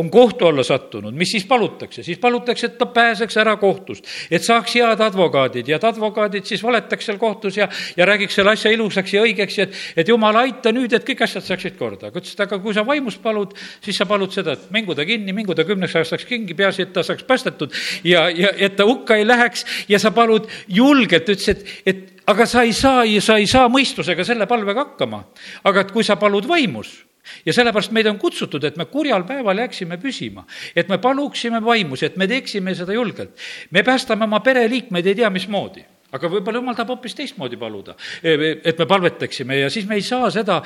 on 0.00 0.08
kohtu 0.10 0.46
alla 0.48 0.64
sattunud, 0.64 1.12
mis 1.14 1.34
siis 1.36 1.44
palutakse? 1.48 2.02
siis 2.02 2.18
palutakse, 2.18 2.70
et 2.70 2.78
ta 2.78 2.86
pääseks 2.86 3.36
ära 3.42 3.56
kohtust, 3.60 4.08
et 4.30 4.44
saaks 4.44 4.76
head 4.78 5.00
advokaadid. 5.04 5.68
Ja 5.68 5.76
et 5.76 5.84
advokaadid 5.84 6.48
siis 6.48 6.62
valetaks 6.64 7.10
seal 7.10 7.18
kohtus 7.20 7.58
ja, 7.60 7.68
ja 7.96 8.06
räägiks 8.08 8.38
selle 8.38 8.54
asja 8.54 8.72
ilusaks 8.72 9.12
ja 9.12 9.24
õigeks 9.26 9.58
et, 9.66 9.76
et 9.96 10.08
jumal, 10.08 10.36
aita 10.40 10.72
nüüd, 10.72 10.96
et 10.96 11.04
kõik 11.04 11.26
asjad 11.26 11.44
saaksid 11.44 11.76
korda. 11.76 12.08
aga 12.08 12.22
ütles, 12.22 12.32
et 12.32 12.44
aga 12.46 12.58
kui 12.62 12.74
sa 12.76 12.86
vaimus 12.86 13.20
palud, 13.20 13.52
siis 13.84 14.00
sa 14.00 14.08
palud 14.08 14.32
seda, 14.32 14.56
et 14.56 14.72
mingu 14.74 14.96
ta 14.96 15.04
kinni, 15.08 15.36
mingu 15.36 15.54
ta 15.54 15.68
kümneks 15.68 15.98
aastaks 16.00 16.24
kingi, 16.28 16.56
peaasi, 16.56 16.88
et 16.88 16.96
ta 16.96 17.04
saaks 17.04 17.28
päästetud 17.28 17.76
ja, 18.08 18.26
ja 18.32 18.54
et 18.56 18.76
ta 18.76 18.88
hukka 18.88 19.20
ei 19.20 19.28
läheks. 19.28 19.66
Ja 19.88 20.00
sa 20.00 20.14
palud 20.16 20.48
julgelt, 20.68 21.28
ütles, 21.28 21.48
et, 21.52 21.68
et 21.84 22.13
aga 22.26 22.46
sa 22.46 22.62
ei 22.62 22.72
saa, 22.72 23.02
sa 23.20 23.38
ei 23.40 23.46
saa 23.46 23.68
mõistusega 23.68 24.24
selle 24.24 24.46
palvega 24.46 24.86
hakkama. 24.86 25.24
aga 25.64 25.80
et 25.80 25.92
kui 25.92 26.04
sa 26.04 26.16
palud 26.16 26.48
vaimus 26.48 27.04
ja 27.46 27.52
sellepärast 27.52 27.92
meid 27.92 28.06
on 28.06 28.18
kutsutud, 28.18 28.64
et 28.64 28.76
me 28.76 28.84
kurjal 28.84 29.24
päeval 29.24 29.58
jääksime 29.64 29.96
püsima, 29.96 30.44
et 30.76 30.88
me 30.88 30.98
paluksime 30.98 31.62
vaimus, 31.64 32.02
et 32.02 32.16
me 32.16 32.28
teeksime 32.28 32.74
seda 32.74 32.92
julgelt. 32.92 33.36
me 33.70 33.82
päästame 33.82 34.24
oma 34.24 34.40
pereliikmeid 34.40 35.06
ei 35.06 35.14
tea 35.14 35.30
mismoodi 35.30 35.84
aga 36.14 36.28
võib-olla 36.30 36.60
jumal 36.60 36.76
tahab 36.78 36.92
hoopis 36.94 37.16
teistmoodi 37.18 37.58
paluda, 37.58 37.96
et 38.22 38.78
me 38.78 38.86
palvetaksime 38.86 39.58
ja 39.58 39.70
siis 39.72 39.86
me 39.90 39.98
ei 39.98 40.04
saa 40.06 40.28
seda, 40.30 40.60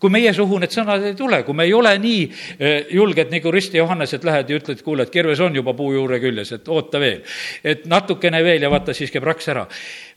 kui 0.00 0.10
meie 0.10 0.32
suhu 0.34 0.58
need 0.58 0.74
sõnad 0.74 1.04
ei 1.06 1.14
tule, 1.18 1.44
kui 1.46 1.54
me 1.54 1.68
ei 1.68 1.74
ole 1.76 1.92
nii 2.02 2.24
eh, 2.26 2.90
julged 2.98 3.30
nagu 3.30 3.52
Risti 3.54 3.78
Johannes, 3.78 4.16
et 4.16 4.26
lähed 4.26 4.50
ja 4.50 4.58
ütled, 4.58 4.82
kuule, 4.82 5.06
et 5.06 5.14
kirves 5.14 5.42
on 5.44 5.54
juba 5.54 5.74
puu 5.78 5.92
juure 5.94 6.18
küljes, 6.22 6.50
et 6.58 6.72
oota 6.72 6.98
veel. 7.02 7.22
et 7.62 7.86
natukene 7.86 8.42
veel 8.42 8.66
ja 8.66 8.72
vaata, 8.72 8.94
siis 8.96 9.14
käib 9.14 9.28
raks 9.28 9.48
ära. 9.54 9.68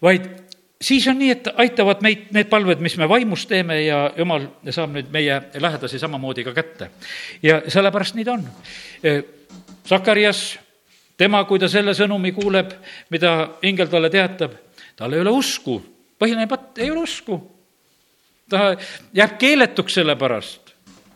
vaid 0.01 0.31
siis 0.81 1.07
on 1.07 1.19
nii, 1.19 1.29
et 1.35 1.47
aitavad 1.61 2.01
meid 2.01 2.31
need 2.35 2.49
palved, 2.49 2.81
mis 2.83 2.97
me 2.97 3.07
vaimus 3.09 3.45
teeme 3.49 3.81
ja 3.83 4.01
jumal 4.17 4.47
saab 4.69 4.95
nüüd 4.95 5.11
meie 5.13 5.37
lähedasi 5.53 5.99
samamoodi 6.01 6.43
ka 6.47 6.53
kätte. 6.57 6.89
ja 7.43 7.61
sellepärast 7.67 8.17
nii 8.17 8.25
ta 8.25 8.33
on. 8.33 8.47
Sakarias, 9.85 10.59
tema, 11.17 11.43
kui 11.45 11.59
ta 11.59 11.69
selle 11.69 11.93
sõnumi 11.97 12.33
kuuleb, 12.33 12.73
mida 13.09 13.33
ingel 13.67 13.89
talle 13.89 14.09
teatab 14.09 14.57
tal 14.95 15.13
ei 15.13 15.23
ole 15.23 15.33
usku, 15.33 15.79
põhiline 16.21 16.47
patt, 16.49 16.77
ei 16.77 16.91
ole 16.91 17.05
usku. 17.05 17.39
ta 18.49 18.75
jääb 19.15 19.37
keeletuks 19.39 19.93
selle 19.93 20.15
pärast. 20.15 20.73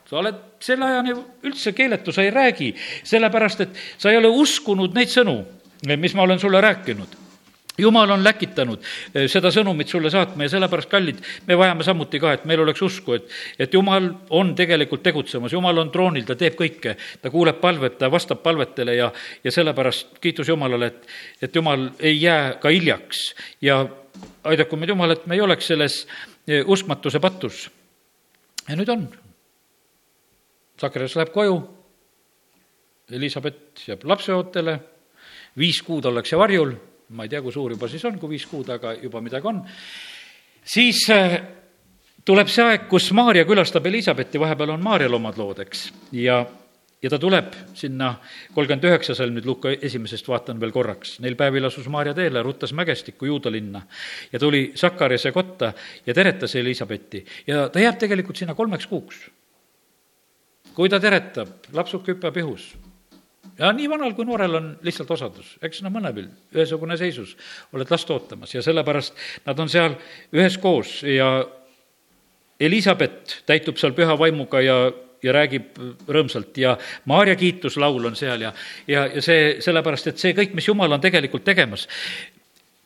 sa 0.10 0.18
oled 0.22 0.40
selle 0.60 0.86
ajani 0.86 1.14
üldse 1.44 1.74
keeletu, 1.74 2.12
sa 2.12 2.24
ei 2.24 2.32
räägi, 2.32 2.74
sellepärast 3.04 3.62
et 3.62 3.70
sa 3.98 4.12
ei 4.12 4.18
ole 4.18 4.28
uskunud 4.28 4.94
neid 4.94 5.10
sõnu, 5.10 5.44
mis 5.98 6.14
ma 6.16 6.24
olen 6.24 6.40
sulle 6.40 6.62
rääkinud 6.62 7.25
jumal 7.78 8.10
on 8.16 8.24
läkitanud 8.24 8.80
eh, 9.14 9.28
seda 9.32 9.52
sõnumit 9.54 9.92
sulle 9.92 10.10
saatma 10.14 10.46
ja 10.46 10.54
sellepärast, 10.56 10.90
kallid, 10.92 11.20
me 11.48 11.58
vajame 11.60 11.84
samuti 11.88 12.20
ka, 12.22 12.34
et 12.36 12.46
meil 12.50 12.64
oleks 12.64 12.82
usku, 12.86 13.18
et, 13.18 13.28
et 13.60 13.74
jumal 13.74 14.10
on 14.36 14.54
tegelikult 14.56 15.04
tegutsemas, 15.06 15.54
jumal 15.54 15.84
on 15.84 15.92
troonil, 15.94 16.26
ta 16.28 16.38
teeb 16.40 16.58
kõike, 16.60 16.96
ta 17.22 17.32
kuuleb 17.34 17.60
palvet, 17.62 17.98
ta 18.00 18.10
vastab 18.12 18.42
palvetele 18.46 18.96
ja, 18.98 19.12
ja 19.44 19.54
sellepärast 19.54 20.20
kiitus 20.24 20.50
Jumalale, 20.50 20.92
et, 20.92 21.12
et 21.48 21.56
Jumal 21.56 21.90
ei 22.00 22.18
jää 22.22 22.56
ka 22.62 22.72
hiljaks. 22.74 23.28
Ja 23.62 23.84
aidaku 24.48 24.80
meid 24.80 24.94
Jumal, 24.94 25.16
et 25.16 25.28
me 25.28 25.36
ei 25.36 25.44
oleks 25.44 25.68
selles 25.72 26.02
eh, 26.48 26.64
uskmatuse 26.66 27.20
patus. 27.20 27.70
ja 28.70 28.76
nüüd 28.76 28.90
on. 28.90 29.08
Sakarias 30.82 31.16
läheb 31.16 31.32
koju, 31.32 31.60
Elizabeth 33.16 33.86
jääb 33.88 34.04
lapseootele, 34.04 34.80
viis 35.58 35.80
kuud 35.86 36.06
ollakse 36.10 36.38
varjul 36.38 36.74
ma 37.10 37.26
ei 37.26 37.30
tea, 37.30 37.42
kui 37.46 37.54
suur 37.54 37.76
juba 37.76 37.90
siis 37.92 38.06
on, 38.08 38.18
kui 38.20 38.36
viis 38.36 38.46
kuud, 38.50 38.70
aga 38.74 38.96
juba 38.98 39.22
midagi 39.22 39.50
on, 39.52 39.62
siis 40.66 41.04
äh, 41.14 41.40
tuleb 42.26 42.50
see 42.52 42.66
aeg, 42.66 42.86
kus 42.90 43.12
Maarja 43.16 43.46
külastab 43.46 43.86
Elizabethi, 43.86 44.42
vahepeal 44.42 44.74
on 44.76 44.86
Maarjal 44.86 45.20
omad 45.20 45.38
lood, 45.42 45.62
eks, 45.66 45.90
ja 46.18 46.44
ja 47.06 47.10
ta 47.12 47.20
tuleb 47.22 47.52
sinna, 47.78 48.16
kolmkümmend 48.56 48.88
üheksa 48.90 49.14
salm 49.18 49.36
nüüd 49.38 49.46
Luka 49.46 49.70
esimesest 49.76 50.26
vaatan 50.26 50.58
veel 50.62 50.72
korraks. 50.74 51.20
Neil 51.22 51.36
päevil 51.38 51.68
asus 51.68 51.86
Maarja 51.92 52.16
teele, 52.18 52.42
ruttas 52.42 52.74
mägestikku 52.74 53.28
Juuda 53.30 53.52
linna 53.54 53.84
ja 54.32 54.42
tuli 54.42 54.72
Sakariase 54.80 55.32
kotta 55.36 55.74
ja 56.08 56.16
teretas 56.18 56.56
Elizabethi 56.56 57.22
ja 57.48 57.68
ta 57.70 57.84
jääb 57.84 58.00
tegelikult 58.02 58.42
sinna 58.42 58.56
kolmeks 58.58 58.88
kuuks. 58.90 59.22
kui 60.76 60.90
ta 60.90 61.00
teretab, 61.00 61.70
lapsuke 61.74 62.16
hüppab 62.16 62.38
ihus 62.42 62.74
ja 63.60 63.72
nii 63.76 63.90
vanal 63.90 64.16
kui 64.18 64.26
noorel 64.28 64.60
on 64.60 64.72
lihtsalt 64.86 65.12
osadus, 65.16 65.56
eks 65.64 65.82
no 65.86 65.92
mõlemal 65.94 66.28
ühesugune 66.56 66.98
seisus, 67.00 67.36
oled 67.74 67.92
last 67.92 68.10
ootamas 68.12 68.56
ja 68.56 68.64
sellepärast 68.66 69.16
nad 69.46 69.60
on 69.60 69.72
seal 69.72 69.98
üheskoos 70.36 71.02
ja 71.08 71.30
Elizabeth 72.60 73.42
täitub 73.46 73.80
seal 73.80 73.96
püha 73.96 74.16
vaimuga 74.20 74.62
ja, 74.64 74.78
ja 75.24 75.36
räägib 75.36 75.80
rõõmsalt 76.08 76.58
ja 76.62 76.76
Maarja 77.10 77.36
kiituslaul 77.40 78.12
on 78.12 78.16
seal 78.16 78.48
ja, 78.48 78.54
ja, 78.88 79.06
ja 79.12 79.24
see 79.24 79.58
sellepärast, 79.64 80.12
et 80.12 80.22
see 80.22 80.36
kõik, 80.38 80.56
mis 80.56 80.68
Jumal 80.70 80.96
on 80.96 81.04
tegelikult 81.04 81.46
tegemas, 81.48 81.88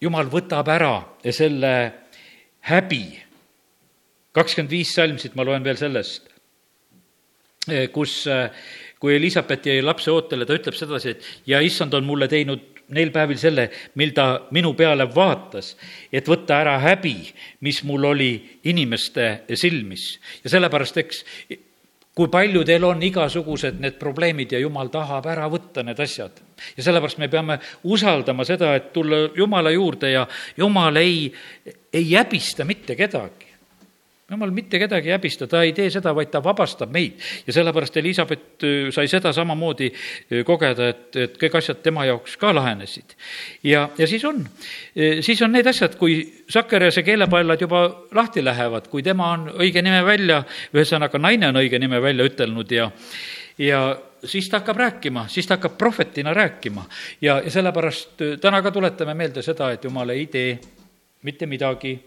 Jumal 0.01 0.29
võtab 0.31 0.69
ära 0.71 0.93
selle 1.35 1.73
häbi. 2.69 3.03
kakskümmend 4.31 4.71
viis 4.71 4.93
salm 4.95 5.17
siit 5.19 5.35
ma 5.35 5.43
loen 5.43 5.63
veel 5.63 5.77
sellest, 5.77 6.29
kus 7.91 8.25
kui 8.99 9.15
Elizabeth 9.15 9.67
jäi 9.67 9.81
lapse 9.81 10.11
ootele, 10.11 10.45
ta 10.45 10.57
ütleb 10.57 10.75
sedasi, 10.75 11.15
et 11.15 11.47
ja 11.47 11.61
issand 11.63 11.93
on 11.95 12.05
mulle 12.07 12.27
teinud 12.27 12.79
neil 12.95 13.11
päevil 13.13 13.37
selle, 13.37 13.69
mil 14.01 14.11
ta 14.17 14.27
minu 14.55 14.73
peale 14.77 15.05
vaatas, 15.13 15.75
et 16.11 16.27
võtta 16.27 16.59
ära 16.63 16.75
häbi, 16.81 17.15
mis 17.65 17.83
mul 17.87 18.09
oli 18.11 18.31
inimeste 18.69 19.45
silmis. 19.53 20.19
ja 20.43 20.49
sellepärast, 20.49 20.97
eks, 20.97 21.23
kui 22.15 22.27
palju 22.27 22.65
teil 22.67 22.83
on 22.83 23.03
igasugused 23.05 23.77
need 23.79 23.99
probleemid 24.01 24.51
ja 24.51 24.59
jumal 24.59 24.89
tahab 24.91 25.29
ära 25.29 25.47
võtta 25.51 25.83
need 25.85 25.99
asjad. 25.99 26.41
ja 26.77 26.83
sellepärast 26.83 27.21
me 27.21 27.29
peame 27.29 27.59
usaldama 27.83 28.45
seda, 28.45 28.73
et 28.75 28.91
tulla 28.93 29.29
Jumala 29.37 29.71
juurde 29.71 30.11
ja 30.11 30.27
Jumal 30.57 30.95
ei, 30.97 31.31
ei 31.93 32.11
häbista 32.15 32.65
mitte 32.65 32.95
kedagi 32.95 33.48
jumal 34.29 34.51
mitte 34.53 34.79
kedagi 34.79 35.09
ei 35.09 35.15
häbista, 35.15 35.47
ta 35.49 35.61
ei 35.65 35.73
tee 35.73 35.89
seda, 35.93 36.13
vaid 36.15 36.31
ta 36.31 36.41
vabastab 36.43 36.91
meid. 36.93 37.19
ja 37.47 37.53
sellepärast 37.53 37.97
Elizabeth 37.97 38.65
äh, 38.65 38.91
sai 38.93 39.07
seda 39.07 39.33
samamoodi 39.33 39.89
äh, 39.89 40.43
kogeda, 40.45 40.89
et, 40.89 41.15
et 41.15 41.37
kõik 41.41 41.57
asjad 41.59 41.81
tema 41.83 42.05
jaoks 42.05 42.37
ka 42.37 42.53
lahenesid. 42.55 43.15
ja, 43.63 43.89
ja 43.97 44.07
siis 44.07 44.25
on, 44.25 44.43
äh, 44.97 45.21
siis 45.25 45.41
on 45.41 45.53
need 45.55 45.67
asjad, 45.67 45.97
kui 45.99 46.19
Sakkeriase 46.49 47.03
keelepaelad 47.03 47.61
juba 47.61 47.83
lahti 48.15 48.43
lähevad, 48.45 48.89
kui 48.89 49.03
tema 49.05 49.33
on 49.33 49.49
õige 49.57 49.81
nime 49.85 50.03
välja, 50.05 50.43
ühesõnaga 50.73 51.21
naine 51.21 51.49
on 51.49 51.61
õige 51.61 51.79
nime 51.79 52.01
välja 52.01 52.25
ütelnud 52.29 52.71
ja, 52.71 52.89
ja 53.57 53.81
siis 54.25 54.49
ta 54.49 54.61
hakkab 54.61 54.77
rääkima, 54.77 55.27
siis 55.27 55.47
ta 55.47 55.57
hakkab 55.57 55.77
prohvetina 55.77 56.33
rääkima 56.33 56.85
ja, 57.21 57.39
ja 57.41 57.51
sellepärast 57.51 58.21
täna 58.41 58.61
ka 58.61 58.71
tuletame 58.71 59.17
meelde 59.17 59.41
seda, 59.45 59.71
et 59.73 59.83
jumal 59.83 60.13
ei 60.13 60.27
tee 60.31 60.53
mitte 61.23 61.45
midagi 61.49 61.97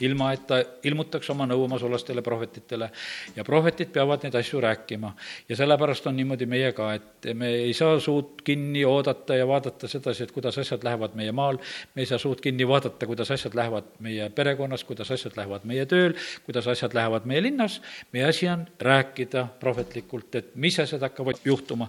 ilma 0.00 0.32
et 0.32 0.46
ta 0.46 0.60
ilmutaks 0.86 1.28
oma 1.34 1.46
nõu 1.50 1.64
oma 1.66 1.78
sulastele 1.80 2.22
prohvetitele 2.24 2.88
ja 3.36 3.44
prohvetid 3.44 3.90
peavad 3.92 4.22
neid 4.24 4.34
asju 4.38 4.60
rääkima. 4.62 5.12
ja 5.48 5.56
sellepärast 5.56 6.06
on 6.06 6.16
niimoodi 6.16 6.46
meie 6.46 6.72
ka, 6.72 6.92
et 6.94 7.28
me 7.34 7.48
ei 7.66 7.74
saa 7.74 7.98
suud 8.00 8.40
kinni 8.44 8.84
oodata 8.84 9.34
ja 9.36 9.46
vaadata 9.48 9.88
sedasi, 9.88 10.22
et 10.22 10.32
kuidas 10.32 10.58
asjad 10.58 10.84
lähevad 10.84 11.14
meie 11.14 11.32
maal, 11.32 11.58
me 11.94 12.02
ei 12.02 12.06
saa 12.06 12.18
suud 12.18 12.40
kinni 12.40 12.68
vaadata, 12.68 13.06
kuidas 13.06 13.30
asjad 13.30 13.54
lähevad 13.54 13.90
meie 13.98 14.30
perekonnas, 14.30 14.84
kuidas 14.84 15.10
asjad 15.10 15.36
lähevad 15.36 15.66
meie 15.68 15.86
tööl, 15.86 16.14
kuidas 16.46 16.68
asjad 16.68 16.94
lähevad 16.94 17.26
meie 17.26 17.42
linnas, 17.42 17.80
meie 18.12 18.24
asi 18.24 18.48
on 18.48 18.64
rääkida 18.80 19.46
prohvetlikult, 19.60 20.34
et 20.34 20.54
mis 20.54 20.78
asjad 20.80 21.02
hakkavad 21.02 21.42
juhtuma. 21.44 21.88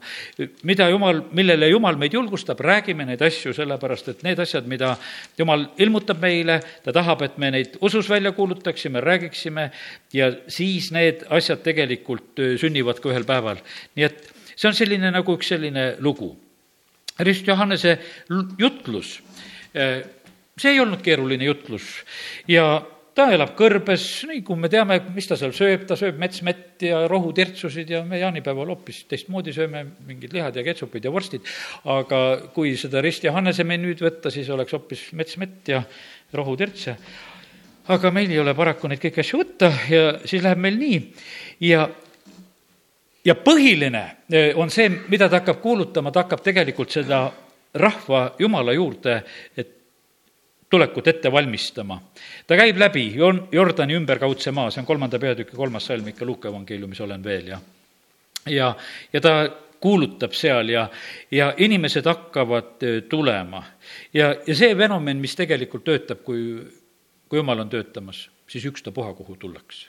mida 0.63 0.89
jumal, 0.89 1.22
millele 1.31 1.70
jumal 1.70 1.96
meid 1.96 2.13
julgustab, 2.13 2.60
räägime 2.60 3.05
neid 3.05 3.22
asju, 3.22 3.53
sellepärast 3.53 4.10
et 4.10 4.24
need 4.24 4.39
asjad, 4.39 4.67
mida 4.67 4.98
jumal 5.38 5.67
ilmutab 5.77 6.20
meile, 6.20 6.60
ta 6.84 6.91
tahab, 6.91 7.22
et 7.22 7.38
me 7.38 7.51
neid 7.51 7.77
usus 7.91 8.10
välja 8.10 8.31
kuulutaksime, 8.31 9.01
räägiksime 9.03 9.69
ja 10.15 10.31
siis 10.48 10.91
need 10.95 11.25
asjad 11.29 11.60
tegelikult 11.65 12.39
sünnivad 12.62 13.03
ka 13.03 13.12
ühel 13.12 13.27
päeval. 13.27 13.60
nii 13.95 14.07
et 14.07 14.31
see 14.55 14.69
on 14.69 14.77
selline 14.77 15.12
nagu 15.12 15.36
üks 15.36 15.51
selline 15.53 15.95
lugu. 16.00 16.31
Rist 17.21 17.45
Johannese 17.48 17.98
jutlus, 18.57 19.19
see 19.74 20.71
ei 20.71 20.79
olnud 20.81 21.03
keeruline 21.03 21.45
jutlus 21.45 22.00
ja 22.50 22.79
ta 23.17 23.27
elab 23.36 23.51
kõrbes, 23.60 24.05
nii 24.29 24.41
kui 24.48 24.57
me 24.60 24.69
teame, 24.71 24.98
mis 25.15 25.27
ta 25.27 25.36
seal 25.39 25.51
sööb, 25.55 25.83
ta 25.88 25.98
sööb 26.00 26.19
metsmett 26.21 26.86
ja 26.88 27.03
rohutirtsusid 27.12 27.91
ja 27.91 28.03
me 28.07 28.21
jaanipäeval 28.21 28.71
hoopis 28.71 29.03
teistmoodi 29.12 29.53
sööme, 29.55 29.83
mingid 30.07 30.33
lihad 30.36 30.55
ja 30.55 30.63
ketsupid 30.65 31.05
ja 31.05 31.12
vorstid, 31.13 31.45
aga 31.91 32.21
kui 32.55 32.74
seda 32.79 33.03
Rist 33.03 33.27
Johannese 33.27 33.67
menüüd 33.67 34.01
võtta, 34.05 34.31
siis 34.33 34.50
oleks 34.53 34.77
hoopis 34.77 35.10
metsmett 35.19 35.74
ja 35.74 35.83
rohutirtse 36.33 36.95
aga 37.91 38.12
meil 38.12 38.31
ei 38.31 38.39
ole 38.39 38.53
paraku 38.55 38.89
neid 38.89 39.01
kõiki 39.03 39.24
asju 39.24 39.41
võtta 39.41 39.71
ja 39.89 40.05
siis 40.25 40.43
läheb 40.43 40.62
meil 40.63 40.77
nii 40.79 41.01
ja 41.67 41.88
ja 43.25 43.36
põhiline 43.38 44.03
eh, 44.31 44.51
on 44.57 44.71
see, 44.74 44.89
mida 45.12 45.29
ta 45.29 45.41
hakkab 45.41 45.62
kuulutama, 45.62 46.12
ta 46.12 46.25
hakkab 46.25 46.43
tegelikult 46.45 46.93
seda 46.93 47.25
rahva 47.74 48.24
Jumala 48.39 48.74
juurde, 48.75 49.21
et 49.57 49.77
tulekut 50.71 51.07
ette 51.07 51.31
valmistama. 51.31 52.00
ta 52.48 52.55
käib 52.55 52.77
läbi 52.79 53.12
Jordani 53.51 53.95
ümberkaudse 54.00 54.51
maa, 54.51 54.71
see 54.71 54.81
on 54.81 54.88
kolmanda 54.88 55.19
peatüki 55.19 55.55
kolmas 55.55 55.86
salm 55.86 56.07
ikka 56.07 56.25
Luuka 56.25 56.50
evangeeliumis 56.50 57.01
olen 57.01 57.24
veel 57.24 57.53
ja 57.53 57.60
ja, 58.50 58.75
ja 59.13 59.21
ta 59.21 59.36
kuulutab 59.81 60.33
seal 60.38 60.69
ja, 60.69 60.88
ja 61.31 61.53
inimesed 61.57 62.05
hakkavad 62.05 62.86
eh, 62.86 63.01
tulema. 63.10 63.63
ja, 64.13 64.36
ja 64.48 64.55
see 64.55 64.75
fenomen, 64.75 65.17
mis 65.17 65.36
tegelikult 65.36 65.83
töötab, 65.83 66.24
kui 66.24 66.62
kui 67.31 67.39
jumal 67.39 67.61
on 67.63 67.69
töötamas, 67.71 68.25
siis 68.47 68.65
ükstapuha, 68.67 69.13
kuhu 69.13 69.38
tullakse. 69.39 69.88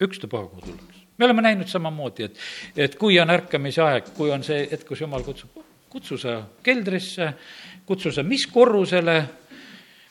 ükstapuha, 0.00 0.46
kuhu 0.46 0.60
tullakse. 0.60 1.00
me 1.18 1.24
oleme 1.24 1.42
näinud 1.42 1.68
samamoodi, 1.68 2.22
et, 2.22 2.38
et 2.76 2.94
kui 2.96 3.20
on 3.20 3.30
ärkamise 3.30 3.82
aeg, 3.84 4.08
kui 4.16 4.30
on 4.32 4.44
see 4.44 4.62
hetk, 4.70 4.86
kus 4.88 5.02
jumal 5.04 5.24
kutsub, 5.24 5.60
kutsu 5.92 6.16
sa 6.18 6.38
keldrisse, 6.62 7.28
kutsu 7.86 8.12
sa 8.12 8.24
mis 8.24 8.46
korrusele, 8.46 9.18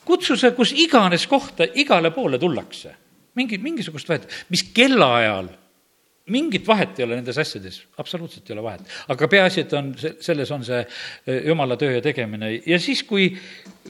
kutsu 0.06 0.38
sa 0.38 0.52
kus 0.54 0.76
iganes 0.78 1.26
kohta, 1.28 1.66
igale 1.74 2.14
poole 2.14 2.38
tullakse. 2.38 2.96
mingi, 3.36 3.58
mingisugust 3.58 4.10
vahet, 4.10 4.30
mis 4.50 4.64
kellaajal 4.74 5.50
mingit 6.34 6.66
vahet 6.68 7.00
ei 7.00 7.06
ole 7.06 7.20
nendes 7.20 7.38
asjades, 7.38 7.78
absoluutselt 8.02 8.50
ei 8.50 8.56
ole 8.56 8.64
vahet. 8.66 8.82
aga 9.14 9.28
peaasi, 9.30 9.62
et 9.62 9.74
on, 9.78 9.92
selles 9.98 10.52
on 10.52 10.66
see 10.66 10.80
eh, 10.82 11.46
jumala 11.46 11.78
töö 11.78 11.94
ja 11.98 12.02
tegemine 12.02 12.50
ja 12.66 12.80
siis, 12.82 13.04
kui, 13.06 13.28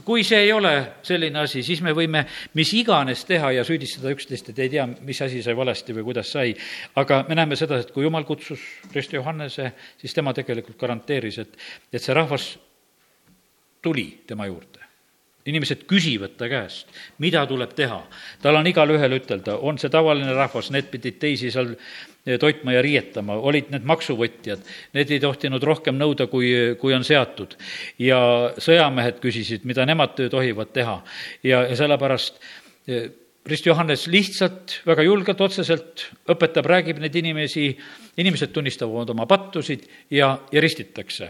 kui 0.04 0.24
see 0.27 0.42
ei 0.44 0.51
ole 0.51 0.74
selline 1.06 1.39
asi, 1.46 1.63
siis 1.63 1.82
me 1.86 1.96
võime 1.96 2.25
mis 2.60 2.74
iganes 2.75 3.24
teha 3.25 3.54
ja 3.56 3.63
süüdistada 3.68 4.12
üksteist, 4.12 4.51
et 4.51 4.60
ei 4.60 4.74
tea, 4.75 4.88
mis 5.08 5.22
asi 5.24 5.44
sai 5.46 5.56
valesti 5.56 5.96
või 5.96 6.10
kuidas 6.12 6.32
sai. 6.36 6.56
aga 6.96 7.24
me 7.30 7.39
näeme 7.39 7.56
seda, 7.56 7.80
et 7.80 7.92
kui 7.96 8.04
jumal 8.04 8.27
kutsus 8.27 8.63
Risto 8.94 9.15
Johannese, 9.15 9.72
siis 10.01 10.13
tema 10.13 10.34
tegelikult 10.36 10.80
garanteeris, 10.80 11.39
et, 11.46 11.60
et 11.94 12.04
see 12.04 12.15
rahvas 12.15 12.56
tuli 13.82 14.10
tema 14.27 14.50
juurde 14.51 14.85
inimesed 15.46 15.86
küsivad 15.90 16.36
ta 16.40 16.50
käest, 16.50 16.90
mida 17.22 17.46
tuleb 17.48 17.75
teha. 17.78 18.02
tal 18.42 18.58
on 18.58 18.68
igalühel 18.68 19.18
ütelda, 19.20 19.58
on 19.62 19.78
see 19.82 19.92
tavaline 19.94 20.34
rahvas, 20.34 20.72
need 20.74 20.90
pidid 20.92 21.20
teisi 21.22 21.52
seal 21.54 21.75
eh, 21.75 22.40
toitma 22.42 22.74
ja 22.74 22.82
riietama, 22.86 23.38
olid 23.38 23.70
need 23.74 23.86
maksuvõtjad, 23.86 24.64
need 24.98 25.14
ei 25.14 25.22
tohtinud 25.22 25.64
rohkem 25.64 26.00
nõuda, 26.02 26.28
kui, 26.32 26.50
kui 26.82 26.98
on 26.98 27.06
seatud. 27.06 27.56
ja 28.02 28.20
sõjamehed 28.58 29.22
küsisid, 29.22 29.70
mida 29.70 29.86
nemad 29.86 30.18
tohivad 30.32 30.74
teha 30.74 31.00
ja, 31.44 31.62
ja 31.70 31.78
sellepärast 31.78 32.42
eh, 32.88 33.08
Rist 33.46 33.68
Johannes 33.70 34.08
lihtsalt 34.10 34.80
väga 34.90 35.04
julgelt, 35.06 35.42
otseselt 35.42 36.08
õpetab, 36.34 36.66
räägib 36.66 36.98
neid 36.98 37.14
inimesi, 37.14 37.68
inimesed 38.18 38.50
tunnistavad 38.50 39.14
oma 39.14 39.28
pattusid 39.30 39.86
ja, 40.10 40.32
ja 40.50 40.64
ristitakse 40.66 41.30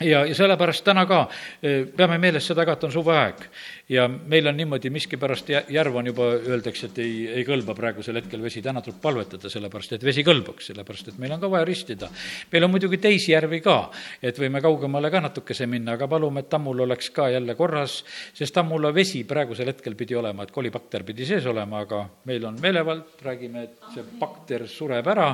ja, 0.00 0.24
ja 0.26 0.34
sellepärast 0.34 0.84
täna 0.84 1.06
ka 1.08 1.22
e, 1.62 1.84
peame 1.96 2.18
meeles 2.20 2.46
seda 2.46 2.66
ka, 2.66 2.76
et 2.76 2.84
on 2.84 2.92
suveaeg 2.92 3.46
ja 3.88 4.08
meil 4.08 4.46
on 4.50 4.56
niimoodi, 4.58 4.90
miskipärast 4.90 5.50
järv 5.70 5.96
on 5.96 6.10
juba, 6.10 6.26
öeldakse, 6.50 6.90
et 6.90 6.98
ei, 7.02 7.12
ei 7.38 7.44
kõlba 7.46 7.74
praegusel 7.78 8.18
hetkel 8.18 8.42
vesi, 8.42 8.62
täna 8.62 8.82
tuleb 8.82 8.98
palvetada, 9.02 9.50
sellepärast 9.50 9.94
et 9.94 10.06
vesi 10.06 10.24
kõlbaks, 10.26 10.72
sellepärast 10.72 11.12
et 11.12 11.20
meil 11.22 11.36
on 11.36 11.40
ka 11.42 11.50
vaja 11.50 11.68
ristida. 11.68 12.08
meil 12.52 12.66
on 12.66 12.72
muidugi 12.72 12.98
teisi 12.98 13.32
järvi 13.32 13.60
ka, 13.62 13.76
et 14.22 14.38
võime 14.42 14.60
kaugemale 14.62 15.10
ka 15.10 15.20
natukese 15.28 15.68
minna, 15.70 15.94
aga 15.94 16.08
palume, 16.10 16.42
et 16.42 16.50
tammul 16.50 16.82
oleks 16.82 17.10
ka 17.14 17.28
jälle 17.30 17.54
korras, 17.54 18.00
sest 18.34 18.54
tammula 18.54 18.92
vesi 18.94 19.22
praegusel 19.24 19.70
hetkel 19.70 19.94
pidi 19.94 20.18
olema, 20.18 20.42
et 20.42 20.50
kolibakter 20.50 21.06
pidi 21.06 21.26
sees 21.26 21.46
olema, 21.46 21.84
aga 21.86 22.02
meil 22.26 22.44
on 22.50 22.58
meelevald, 22.60 23.22
räägime, 23.22 23.62
et 23.62 23.94
see 23.94 24.04
bakter 24.18 24.66
sureb 24.66 25.06
ära, 25.14 25.30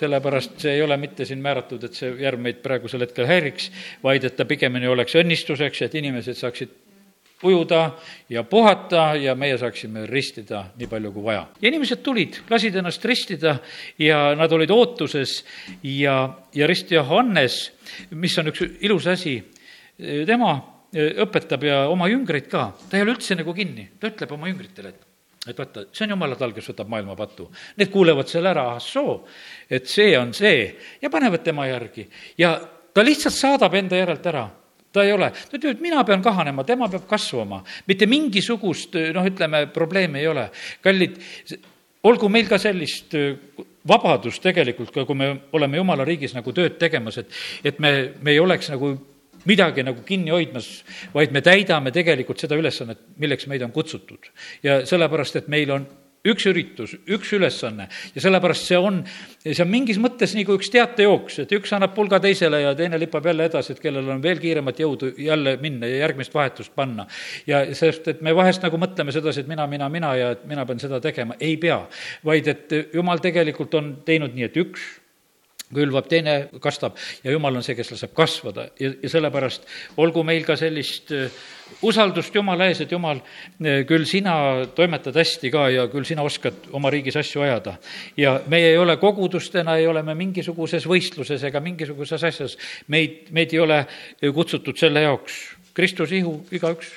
sellepärast 0.00 0.58
see 0.58 0.74
ei 0.74 0.82
ole 0.82 0.98
mitte 0.98 1.24
siin 1.28 1.42
määratud, 1.42 1.86
et 1.86 1.94
see 1.94 2.10
järv 2.18 2.42
meid 2.42 2.58
praegusel 2.66 3.06
hetkel 3.06 3.30
häiriks, 3.30 3.70
vaid 4.02 4.24
et 4.24 4.36
ta 4.36 4.46
pigemini 4.48 4.88
oleks 4.90 5.14
õnnistuseks, 5.20 5.84
et 5.86 5.94
inimesed 6.00 6.38
saaksid 6.38 6.78
ujuda 7.42 7.80
ja 8.30 8.44
puhata 8.46 9.12
ja 9.18 9.34
meie 9.34 9.56
saaksime 9.58 10.06
ristida 10.06 10.64
nii 10.78 10.88
palju 10.90 11.12
kui 11.12 11.24
vaja. 11.26 11.46
ja 11.60 11.68
inimesed 11.68 12.02
tulid, 12.02 12.38
lasid 12.50 12.76
ennast 12.78 13.04
ristida 13.04 13.56
ja 13.98 14.34
nad 14.38 14.52
olid 14.52 14.70
ootuses 14.70 15.40
ja, 15.82 16.16
ja 16.54 16.66
rist 16.70 16.92
Johannes, 16.94 17.72
mis 18.10 18.36
on 18.38 18.52
üks 18.52 18.62
ilus 18.80 19.08
asi, 19.10 19.40
tema 19.98 20.54
õpetab 20.92 21.64
ja 21.66 21.78
oma 21.90 22.08
jüngreid 22.12 22.50
ka, 22.52 22.68
ta 22.88 22.98
ei 22.98 23.06
ole 23.06 23.16
üldse 23.16 23.36
nagu 23.38 23.54
kinni, 23.56 23.88
ta 23.98 24.12
ütleb 24.12 24.36
oma 24.36 24.50
jüngritele, 24.50 24.92
et 24.92 25.08
et 25.42 25.58
vaata, 25.58 25.88
see 25.90 26.04
on 26.06 26.12
jumala 26.14 26.36
tal, 26.38 26.52
kes 26.54 26.68
võtab 26.70 26.86
maailma 26.92 27.16
patu. 27.18 27.48
Need 27.74 27.88
kuulevad 27.90 28.28
selle 28.30 28.52
ära, 28.52 28.68
ahsoo, 28.76 29.16
et 29.66 29.88
see 29.90 30.12
on 30.14 30.30
see 30.38 30.68
ja 31.02 31.10
panevad 31.10 31.42
tema 31.42 31.66
järgi 31.66 32.04
ja 32.38 32.52
ta 32.94 33.04
lihtsalt 33.04 33.34
saadab 33.34 33.74
enda 33.74 33.96
järelt 33.96 34.26
ära 34.26 34.48
ta 34.92 35.04
ei 35.04 35.12
ole, 35.12 35.30
ta 35.32 35.56
ütleb, 35.56 35.76
et 35.76 35.84
mina 35.84 36.02
pean 36.04 36.22
kahanema, 36.24 36.64
tema 36.68 36.88
peab 36.92 37.06
kasvama. 37.08 37.62
mitte 37.88 38.06
mingisugust, 38.06 38.96
noh, 39.14 39.28
ütleme, 39.28 39.66
probleemi 39.72 40.20
ei 40.20 40.28
ole. 40.28 40.50
kallid, 40.84 41.16
olgu 42.04 42.28
meil 42.28 42.48
ka 42.48 42.58
sellist 42.60 43.14
äh, 43.16 43.32
vabadust 43.88 44.42
tegelikult 44.42 44.92
ka, 44.94 45.06
kui 45.08 45.16
me 45.18 45.30
oleme 45.52 45.80
jumala 45.80 46.04
riigis 46.04 46.36
nagu 46.36 46.52
tööd 46.52 46.76
tegemas, 46.78 47.18
et, 47.22 47.32
et 47.64 47.80
me, 47.80 48.12
me 48.20 48.34
ei 48.34 48.40
oleks 48.42 48.70
nagu 48.72 48.94
midagi 49.48 49.82
nagu 49.82 50.04
kinni 50.06 50.30
hoidmas, 50.30 50.68
vaid 51.14 51.32
me 51.34 51.42
täidame 51.42 51.90
tegelikult 51.94 52.38
seda 52.38 52.54
ülesannet, 52.58 53.00
milleks 53.18 53.48
meid 53.50 53.64
on 53.66 53.72
kutsutud. 53.74 54.30
ja 54.62 54.82
sellepärast, 54.86 55.40
et 55.40 55.48
meil 55.48 55.72
on 55.74 55.88
üks 56.28 56.46
üritus, 56.46 56.94
üks 57.10 57.32
ülesanne 57.34 57.88
ja 58.14 58.22
sellepärast 58.22 58.68
see 58.68 58.78
on, 58.78 59.00
see 59.42 59.62
on 59.64 59.70
mingis 59.70 59.98
mõttes 60.02 60.36
nagu 60.38 60.54
üks 60.58 60.70
teatejooks, 60.70 61.40
et 61.42 61.54
üks 61.56 61.74
annab 61.74 61.96
pulga 61.96 62.20
teisele 62.22 62.62
ja 62.62 62.74
teine 62.78 63.00
lipab 63.02 63.26
jälle 63.26 63.48
edasi, 63.50 63.74
et 63.74 63.82
kellel 63.82 64.10
on 64.14 64.22
veel 64.22 64.38
kiiremat 64.42 64.78
jõudu 64.84 65.12
jälle 65.18 65.56
minna 65.62 65.90
ja 65.90 66.04
järgmist 66.04 66.34
vahetust 66.34 66.74
panna. 66.78 67.08
ja 67.46 67.64
sest, 67.74 68.08
et 68.08 68.22
me 68.22 68.34
vahest 68.36 68.62
nagu 68.62 68.78
mõtleme 68.78 69.14
sedasi, 69.14 69.42
et 69.42 69.50
mina, 69.50 69.66
mina, 69.66 69.88
mina 69.90 70.14
ja 70.16 70.32
et 70.36 70.46
mina 70.46 70.66
pean 70.66 70.82
seda 70.82 71.00
tegema, 71.02 71.34
ei 71.40 71.56
pea. 71.56 71.80
vaid 72.24 72.48
et 72.48 72.76
jumal 72.94 73.18
tegelikult 73.22 73.74
on 73.74 73.94
teinud 74.06 74.34
nii, 74.36 74.50
et 74.50 74.60
üks 74.62 75.01
külvab, 75.74 76.08
teine 76.10 76.36
kastab 76.62 76.96
ja 77.24 77.32
jumal 77.32 77.56
on 77.56 77.64
see, 77.64 77.76
kes 77.78 77.92
laseb 77.94 78.14
kasvada 78.16 78.68
ja, 78.80 78.92
ja 79.02 79.10
sellepärast 79.12 79.66
olgu 80.02 80.24
meil 80.26 80.44
ka 80.46 80.56
sellist 80.60 81.12
äh, 81.16 81.32
usaldust 81.82 82.34
Jumala 82.34 82.68
ees, 82.68 82.82
et 82.84 82.92
Jumal, 82.92 83.22
äh, 83.62 83.82
küll 83.88 84.04
sina 84.08 84.34
toimetad 84.76 85.16
hästi 85.16 85.52
ka 85.52 85.68
ja 85.72 85.86
küll 85.92 86.06
sina 86.08 86.24
oskad 86.26 86.68
oma 86.76 86.90
riigis 86.92 87.16
asju 87.20 87.44
ajada. 87.46 87.76
ja 88.16 88.40
meie 88.46 88.72
ei 88.72 88.78
ole 88.78 88.96
kogudustena, 88.96 89.76
ei 89.76 89.86
ole 89.86 90.02
me 90.02 90.14
mingisuguses 90.18 90.86
võistluses 90.88 91.44
ega 91.48 91.60
mingisuguses 91.60 92.28
asjas, 92.30 92.58
meid, 92.88 93.30
meid 93.30 93.54
ei 93.54 93.62
ole 93.62 93.84
kutsutud 94.34 94.76
selle 94.78 95.02
jaoks. 95.06 95.40
Kristus 95.72 96.12
ihu, 96.12 96.42
igaüks 96.52 96.90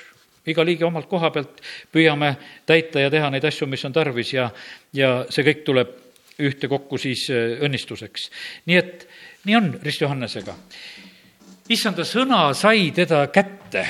iga 0.46 0.64
liige 0.64 0.86
omalt 0.86 1.08
koha 1.10 1.30
pealt 1.34 1.62
püüame 1.92 2.34
täita 2.66 3.02
ja 3.02 3.10
teha 3.10 3.30
neid 3.32 3.44
asju, 3.48 3.66
mis 3.70 3.84
on 3.88 3.94
tarvis 3.94 4.32
ja, 4.34 4.50
ja 4.94 5.24
see 5.30 5.46
kõik 5.46 5.64
tuleb 5.66 5.94
ühtekokku 6.42 6.98
siis 7.00 7.26
äh, 7.30 7.56
õnnistuseks. 7.64 8.30
nii 8.66 8.76
et 8.76 9.06
nii 9.46 9.56
on 9.56 9.68
Rist 9.82 10.02
Johannesega. 10.02 10.54
issanda 11.68 12.04
sõna 12.04 12.54
sai 12.54 12.90
teda 12.94 13.26
kätte, 13.32 13.84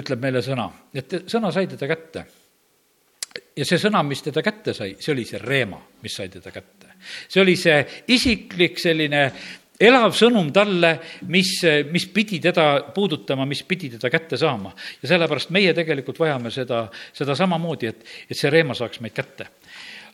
ütleb 0.00 0.22
meile 0.22 0.42
sõna, 0.42 0.68
et 0.94 1.22
sõna 1.26 1.52
sai 1.52 1.66
teda 1.66 1.88
kätte. 1.88 2.24
ja 3.56 3.64
see 3.64 3.78
sõna, 3.78 4.02
mis 4.02 4.22
teda 4.22 4.42
kätte 4.42 4.74
sai, 4.74 4.96
see 4.98 5.12
oli 5.12 5.24
see 5.24 5.38
reema, 5.38 5.80
mis 6.02 6.14
sai 6.14 6.28
teda 6.28 6.50
kätte. 6.50 6.96
see 7.28 7.42
oli 7.42 7.56
see 7.56 7.86
isiklik 8.08 8.78
selline 8.78 9.30
elav 9.80 10.14
sõnum 10.16 10.48
talle, 10.52 10.92
mis, 11.28 11.50
mis 11.92 12.06
pidi 12.12 12.40
teda 12.40 12.92
puudutama, 12.94 13.44
mis 13.46 13.62
pidi 13.62 13.90
teda 13.96 14.10
kätte 14.10 14.36
saama. 14.36 14.72
ja 15.02 15.08
sellepärast 15.08 15.50
meie 15.50 15.74
tegelikult 15.74 16.18
vajame 16.18 16.50
seda, 16.50 16.86
seda 17.12 17.36
samamoodi, 17.36 17.86
et, 17.86 18.06
et 18.30 18.36
see 18.36 18.50
reema 18.50 18.74
saaks 18.74 19.00
meid 19.00 19.14
kätte. 19.14 19.48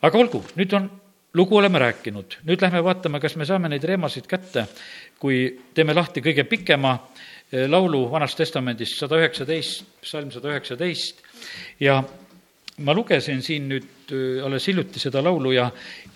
aga 0.03 0.19
olgu, 0.19 0.45
nüüd 0.57 0.75
on 0.77 0.91
lugu 1.35 1.57
oleme 1.57 1.79
rääkinud, 1.79 2.39
nüüd 2.45 2.63
lähme 2.63 2.83
vaatame, 2.85 3.21
kas 3.21 3.37
me 3.41 3.47
saame 3.49 3.71
neid 3.73 3.85
reemasid 3.89 4.27
kätte, 4.29 4.67
kui 5.21 5.45
teeme 5.75 5.95
lahti 5.97 6.21
kõige 6.25 6.45
pikema 6.49 6.97
eh, 6.99 7.69
laulu 7.71 8.05
Vanast 8.13 8.37
Testamendist, 8.41 8.99
sada 9.01 9.21
üheksateist, 9.21 9.87
psalm 10.05 10.33
sada 10.35 10.53
üheksateist. 10.53 11.23
Ja 11.81 12.03
ma 12.81 12.95
lugesin 12.97 13.43
siin 13.45 13.67
nüüd 13.69 14.13
äh, 14.15 14.45
alles 14.45 14.65
hiljuti 14.71 15.01
seda 15.01 15.21
laulu 15.25 15.51
ja, 15.53 15.67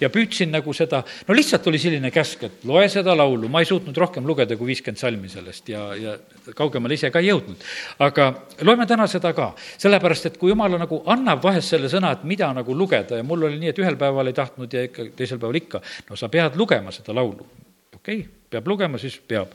ja 0.01 0.09
püüdsin 0.13 0.49
nagu 0.55 0.73
seda, 0.77 1.03
no 1.29 1.35
lihtsalt 1.37 1.67
oli 1.69 1.79
selline 1.81 2.09
käsk, 2.15 2.47
et 2.49 2.65
loe 2.69 2.87
seda 2.93 3.13
laulu, 3.17 3.51
ma 3.53 3.61
ei 3.61 3.69
suutnud 3.69 3.97
rohkem 4.01 4.25
lugeda 4.27 4.57
kui 4.57 4.71
viiskümmend 4.71 5.01
salmi 5.01 5.29
sellest 5.33 5.69
ja, 5.69 5.83
ja 6.01 6.15
kaugemale 6.57 6.97
ise 6.97 7.11
ka 7.13 7.21
ei 7.21 7.29
jõudnud. 7.29 7.67
aga 8.07 8.31
loeme 8.65 8.87
täna 8.89 9.09
seda 9.11 9.35
ka, 9.37 9.51
sellepärast 9.77 10.31
et 10.31 10.41
kui 10.41 10.55
jumal 10.55 10.79
nagu 10.81 11.03
annab 11.13 11.45
vahest 11.45 11.75
selle 11.75 11.93
sõna, 11.93 12.15
et 12.17 12.25
mida 12.25 12.49
nagu 12.57 12.75
lugeda 12.75 13.21
ja 13.21 13.27
mul 13.27 13.45
oli 13.51 13.61
nii, 13.61 13.75
et 13.75 13.85
ühel 13.85 14.01
päeval 14.01 14.33
ei 14.33 14.41
tahtnud 14.41 14.73
ja 14.73 14.87
ikka 14.89 15.11
teisel 15.17 15.43
päeval 15.43 15.61
ikka, 15.61 15.83
no 16.09 16.17
sa 16.17 16.33
pead 16.33 16.57
lugema 16.57 16.95
seda 16.95 17.15
laulu. 17.17 17.45
okei 17.93 18.23
okay,, 18.25 18.33
peab 18.51 18.73
lugema, 18.73 18.99
siis 18.99 19.21
peab. 19.21 19.53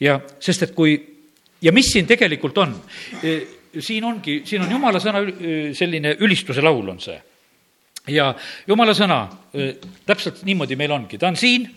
ja 0.00 0.16
sest, 0.40 0.64
et 0.64 0.74
kui 0.74 0.96
ja 1.60 1.76
mis 1.76 1.92
siin 1.92 2.08
tegelikult 2.08 2.58
on 2.64 2.76
siin 3.80 4.04
ongi, 4.04 4.40
siin 4.48 4.64
on 4.64 4.70
jumala 4.72 5.00
sõna, 5.02 5.22
selline 5.76 6.14
ülistuse 6.24 6.62
laul 6.64 6.94
on 6.94 7.00
see. 7.02 7.18
ja 8.08 8.30
jumala 8.66 8.94
sõna, 8.96 9.26
täpselt 10.06 10.42
niimoodi 10.48 10.76
meil 10.80 10.94
ongi, 10.96 11.18
ta 11.18 11.28
on 11.28 11.36
siin, 11.36 11.68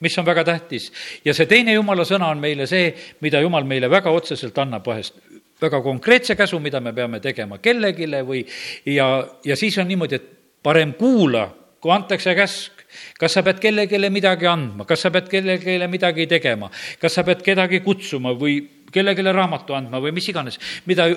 mis 0.00 0.18
on 0.18 0.26
väga 0.26 0.44
tähtis, 0.44 0.90
ja 1.24 1.34
see 1.34 1.46
teine 1.46 1.72
jumala 1.76 2.04
sõna 2.04 2.30
on 2.34 2.40
meile 2.42 2.66
see, 2.66 2.90
mida 3.24 3.40
jumal 3.40 3.64
meile 3.64 3.90
väga 3.90 4.10
otseselt 4.10 4.58
annab 4.58 4.86
vahest, 4.86 5.20
väga 5.62 5.80
konkreetse 5.82 6.36
käsu, 6.36 6.58
mida 6.60 6.80
me 6.80 6.92
peame 6.92 7.20
tegema 7.20 7.58
kellelegi 7.62 8.08
või 8.26 8.42
ja, 8.86 9.26
ja 9.44 9.56
siis 9.56 9.78
on 9.78 9.88
niimoodi, 9.88 10.18
et 10.18 10.32
parem 10.62 10.92
kuula, 10.98 11.46
kui 11.80 11.92
antakse 11.94 12.34
käsk, 12.34 12.84
kas 13.18 13.36
sa 13.36 13.42
pead 13.46 13.60
kellelegi 13.62 14.10
midagi 14.10 14.48
andma, 14.50 14.84
kas 14.88 15.06
sa 15.06 15.12
pead 15.14 15.28
kellelegi 15.30 15.78
midagi 15.88 16.26
tegema, 16.26 16.70
kas 17.00 17.14
sa 17.14 17.24
pead 17.24 17.44
kedagi 17.46 17.80
kutsuma 17.84 18.34
või 18.36 18.58
kellelegi 18.96 19.26
raamatu 19.36 19.76
andma 19.76 20.00
või 20.02 20.14
mis 20.16 20.28
iganes, 20.32 20.58
mida, 20.88 21.08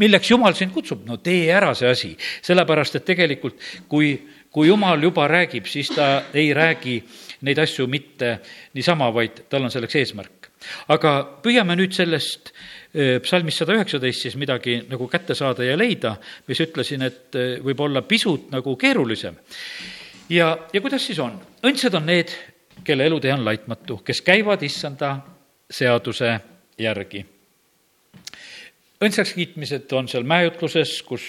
milleks 0.00 0.32
Jumal 0.32 0.56
sind 0.58 0.74
kutsub, 0.74 1.04
no 1.06 1.20
tee 1.22 1.46
ära 1.54 1.74
see 1.78 1.90
asi. 1.90 2.12
sellepärast, 2.42 2.98
et 2.98 3.06
tegelikult 3.06 3.62
kui, 3.88 4.12
kui 4.50 4.68
Jumal 4.68 5.02
juba 5.02 5.28
räägib, 5.30 5.66
siis 5.70 5.92
ta 5.94 6.28
ei 6.34 6.52
räägi 6.54 6.98
neid 7.46 7.58
asju 7.62 7.86
mitte 7.86 8.38
niisama, 8.74 9.12
vaid 9.14 9.44
tal 9.50 9.66
on 9.66 9.70
selleks 9.70 9.96
eesmärk. 10.00 10.50
aga 10.90 11.12
püüame 11.42 11.76
nüüd 11.78 11.94
sellest 11.94 12.52
psalmis 13.22 13.58
sada 13.60 13.76
üheksateist 13.76 14.24
siis 14.24 14.36
midagi 14.40 14.80
nagu 14.88 15.06
kätte 15.08 15.36
saada 15.36 15.64
ja 15.64 15.76
leida, 15.78 16.16
mis 16.48 16.60
ütlesin, 16.64 17.04
et 17.04 17.36
võib 17.62 17.80
olla 17.84 18.02
pisut 18.02 18.50
nagu 18.50 18.76
keerulisem. 18.76 19.36
ja, 20.28 20.56
ja 20.72 20.80
kuidas 20.80 21.06
siis 21.06 21.18
on? 21.18 21.38
õndsad 21.62 21.94
on 21.94 22.06
need, 22.06 22.32
kelle 22.84 23.06
elutee 23.06 23.32
on 23.34 23.44
laitmatu, 23.44 24.00
kes 24.04 24.22
käivad 24.22 24.62
issanda 24.62 25.18
seaduse 25.70 26.38
järgi. 26.78 27.26
õndsaks 29.04 29.34
kiitmised 29.34 29.92
on 29.94 30.08
seal 30.10 30.26
mäejutluses, 30.26 31.02
kus 31.06 31.24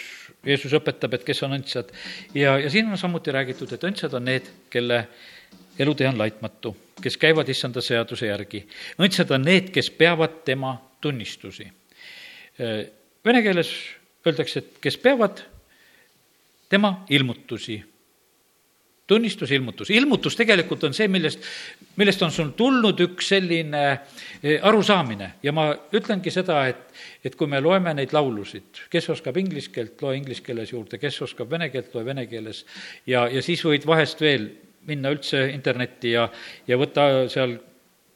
Jeesus 0.45 0.73
õpetab, 0.73 1.13
et 1.13 1.25
kes 1.27 1.43
on 1.43 1.57
õndsad 1.57 1.91
ja, 2.33 2.57
ja 2.57 2.69
siin 2.69 2.87
on 2.89 2.97
samuti 2.97 3.31
räägitud, 3.31 3.71
et 3.73 3.83
õndsad 3.83 4.13
on 4.15 4.25
need, 4.25 4.47
kelle 4.69 5.03
elutee 5.79 6.07
on 6.07 6.17
laitmatu, 6.17 6.75
kes 7.01 7.17
käivad 7.17 7.49
issanda 7.49 7.81
seaduse 7.81 8.29
järgi. 8.29 8.63
õndsad 8.99 9.31
on 9.35 9.45
need, 9.45 9.69
kes 9.75 9.91
peavad 9.91 10.41
tema 10.45 10.73
tunnistusi. 11.01 11.67
Vene 13.25 13.43
keeles 13.43 13.71
öeldakse, 14.27 14.59
et 14.59 14.81
kes 14.83 14.97
peavad 14.97 15.43
tema 16.69 17.05
ilmutusi 17.09 17.79
tunnistus, 19.09 19.51
ilmutus. 19.51 19.89
ilmutus 19.89 20.37
tegelikult 20.39 20.85
on 20.87 20.95
see, 20.95 21.09
millest, 21.11 21.43
millest 21.99 22.23
on 22.25 22.33
sul 22.33 22.53
tulnud 22.57 23.01
üks 23.07 23.33
selline 23.33 23.83
eh, 23.89 24.59
arusaamine 24.61 25.33
ja 25.43 25.53
ma 25.55 25.69
ütlengi 25.95 26.33
seda, 26.33 26.61
et, 26.69 27.01
et 27.25 27.35
kui 27.39 27.49
me 27.49 27.61
loeme 27.63 27.93
neid 27.97 28.13
laulusid, 28.15 28.85
kes 28.93 29.09
oskab 29.15 29.37
inglise 29.41 29.73
keelt, 29.75 29.97
loe 30.05 30.17
inglise 30.19 30.45
keeles 30.45 30.73
juurde, 30.75 31.01
kes 31.01 31.21
oskab 31.25 31.51
vene 31.51 31.71
keelt, 31.73 31.93
loe 31.95 32.05
vene 32.07 32.27
keeles 32.29 32.65
ja, 33.09 33.25
ja 33.27 33.43
siis 33.45 33.65
võid 33.65 33.87
vahest 33.89 34.21
veel 34.23 34.51
minna 34.89 35.11
üldse 35.13 35.49
internetti 35.53 36.13
ja, 36.15 36.29
ja 36.67 36.77
võtta 36.79 37.09
seal 37.31 37.57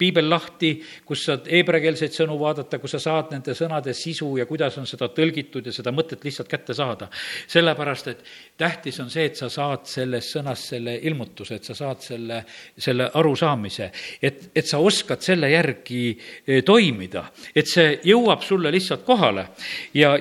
piibel 0.03 0.29
lahti, 0.29 0.73
kus 1.07 1.23
saad 1.29 1.47
heebreakeelseid 1.51 2.15
sõnu 2.15 2.35
vaadata, 2.41 2.79
kus 2.81 2.97
sa 2.97 3.01
saad 3.05 3.31
nende 3.33 3.55
sõnade 3.57 3.95
sisu 3.97 4.33
ja 4.39 4.47
kuidas 4.49 4.77
on 4.81 4.87
seda 4.89 5.09
tõlgitud 5.15 5.69
ja 5.69 5.75
seda 5.75 5.93
mõtet 5.95 6.23
lihtsalt 6.25 6.51
kätte 6.51 6.75
saada. 6.75 7.09
sellepärast, 7.47 8.07
et 8.11 8.23
tähtis 8.57 8.99
on 8.99 9.09
see, 9.13 9.25
et 9.29 9.39
sa 9.39 9.49
saad 9.49 9.87
selles 9.89 10.31
sõnas 10.35 10.67
selle 10.73 10.97
ilmutuse, 11.07 11.55
et 11.59 11.69
sa 11.69 11.75
saad 11.77 12.03
selle, 12.03 12.43
selle 12.77 13.09
arusaamise, 13.13 13.89
et, 14.21 14.49
et 14.55 14.67
sa 14.67 14.79
oskad 14.83 15.23
selle 15.23 15.51
järgi 15.51 16.05
eh, 16.11 16.61
toimida, 16.65 17.27
et 17.55 17.69
see 17.69 17.99
jõuab 18.09 18.43
sulle 18.43 18.71
lihtsalt 18.73 19.05
kohale. 19.07 19.49
Ja 19.93 20.17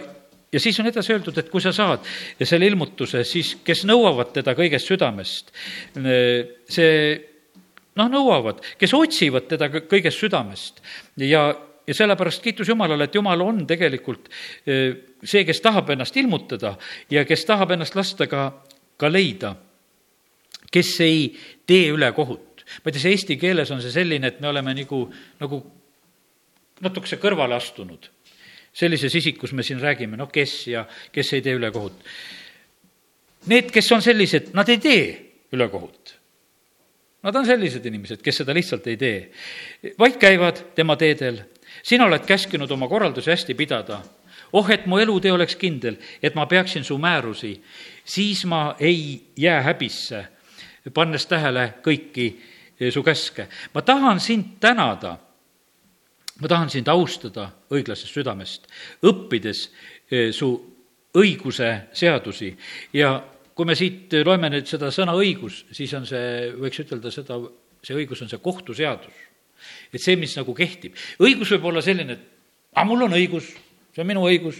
ja 0.53 0.61
siis 0.61 0.77
on 0.81 0.87
edasi 0.91 1.15
öeldud, 1.15 1.39
et 1.41 1.49
kui 1.49 1.63
sa 1.65 1.71
saad 1.73 2.05
selle 2.45 2.67
ilmutuse, 2.69 3.23
siis 3.25 3.55
kes 3.65 3.87
nõuavad 3.89 4.35
teda 4.37 4.53
kõigest 4.59 4.91
südamest, 4.91 5.53
eh, 5.97 6.59
see 6.69 7.32
noh, 7.99 8.09
nõuavad, 8.13 8.63
kes 8.81 8.95
otsivad 8.97 9.49
teda 9.51 9.69
kõigest 9.73 10.23
südamest 10.23 10.81
ja, 11.21 11.45
ja 11.87 11.97
sellepärast 11.97 12.43
kiitus 12.45 12.71
Jumalale, 12.73 13.09
et 13.09 13.19
Jumal 13.19 13.45
on 13.45 13.65
tegelikult 13.69 14.31
eh, 14.67 14.95
see, 15.23 15.45
kes 15.49 15.61
tahab 15.65 15.93
ennast 15.95 16.17
ilmutada 16.21 16.77
ja 17.13 17.27
kes 17.29 17.45
tahab 17.49 17.75
ennast 17.77 17.97
lasta 17.99 18.29
ka, 18.31 18.47
ka 18.97 19.13
leida, 19.13 19.55
kes 20.73 20.95
ei 21.05 21.29
tee 21.69 21.91
ülekohut. 21.93 22.65
ma 22.85 22.89
ei 22.89 22.95
tea, 22.95 23.03
see 23.05 23.17
eesti 23.19 23.37
keeles 23.37 23.71
on 23.75 23.83
see 23.85 23.93
selline, 23.93 24.33
et 24.33 24.41
me 24.41 24.49
oleme 24.49 24.75
nagu, 24.75 25.05
nagu 25.43 25.61
natukese 26.81 27.21
kõrvale 27.21 27.59
astunud. 27.59 28.09
sellises 28.73 29.15
isikus 29.15 29.53
me 29.53 29.63
siin 29.63 29.81
räägime, 29.81 30.17
noh, 30.17 30.31
kes 30.33 30.67
ja 30.73 30.87
kes 31.13 31.33
ei 31.37 31.43
tee 31.45 31.59
ülekohut. 31.59 31.93
Need, 33.53 33.69
kes 33.75 33.91
on 33.93 34.01
sellised, 34.03 34.53
nad 34.57 34.69
ei 34.71 34.79
tee 34.81 35.05
ülekohut 35.53 36.22
Nad 37.23 37.37
on 37.39 37.47
sellised 37.47 37.87
inimesed, 37.87 38.23
kes 38.23 38.41
seda 38.43 38.55
lihtsalt 38.55 38.87
ei 38.91 38.97
tee, 38.99 39.19
vaid 39.99 40.19
käivad 40.19 40.59
tema 40.75 40.97
teedel. 40.97 41.39
sina 41.83 42.05
oled 42.05 42.27
käskinud 42.27 42.71
oma 42.71 42.89
korraldusi 42.89 43.31
hästi 43.31 43.55
pidada. 43.55 44.03
oh, 44.53 44.71
et 44.71 44.87
mu 44.87 44.99
elutee 44.99 45.33
oleks 45.33 45.57
kindel, 45.57 45.97
et 46.23 46.35
ma 46.35 46.47
peaksin 46.47 46.85
su 46.85 46.99
määrusi, 46.99 47.63
siis 48.05 48.45
ma 48.45 48.77
ei 48.79 49.23
jää 49.37 49.63
häbisse, 49.63 50.25
pannes 50.95 51.27
tähele 51.27 51.75
kõiki 51.83 52.41
su 52.91 53.03
käske. 53.03 53.49
ma 53.75 53.83
tahan 53.83 54.21
sind 54.21 54.45
tänada, 54.61 55.19
ma 56.41 56.49
tahan 56.49 56.71
sind 56.71 56.89
austada 56.89 57.51
õiglasest 57.71 58.13
südamest, 58.13 58.67
õppides 59.03 59.71
eh, 60.11 60.33
su 60.33 60.73
õiguse 61.15 61.81
seadusi 61.93 62.57
ja 62.93 63.23
kui 63.55 63.69
me 63.69 63.77
siit 63.77 64.15
loeme 64.25 64.51
nüüd 64.53 64.69
seda 64.71 64.91
sõna 64.95 65.15
õigus, 65.19 65.63
siis 65.75 65.93
on 65.99 66.07
see, 66.09 66.51
võiks 66.59 66.83
ütelda 66.85 67.13
seda, 67.13 67.39
see 67.85 67.97
õigus 67.99 68.23
on 68.25 68.31
see 68.31 68.41
kohtuseadus. 68.43 69.15
et 69.93 70.01
see, 70.01 70.17
mis 70.17 70.35
nagu 70.37 70.55
kehtib. 70.55 70.97
õigus 71.21 71.53
võib 71.55 71.69
olla 71.71 71.83
selline, 71.83 72.13
et 72.13 72.73
aga 72.75 72.87
mul 72.89 73.07
on 73.07 73.17
õigus, 73.19 73.53
see 73.95 74.03
on 74.03 74.09
minu 74.09 74.25
õigus, 74.27 74.59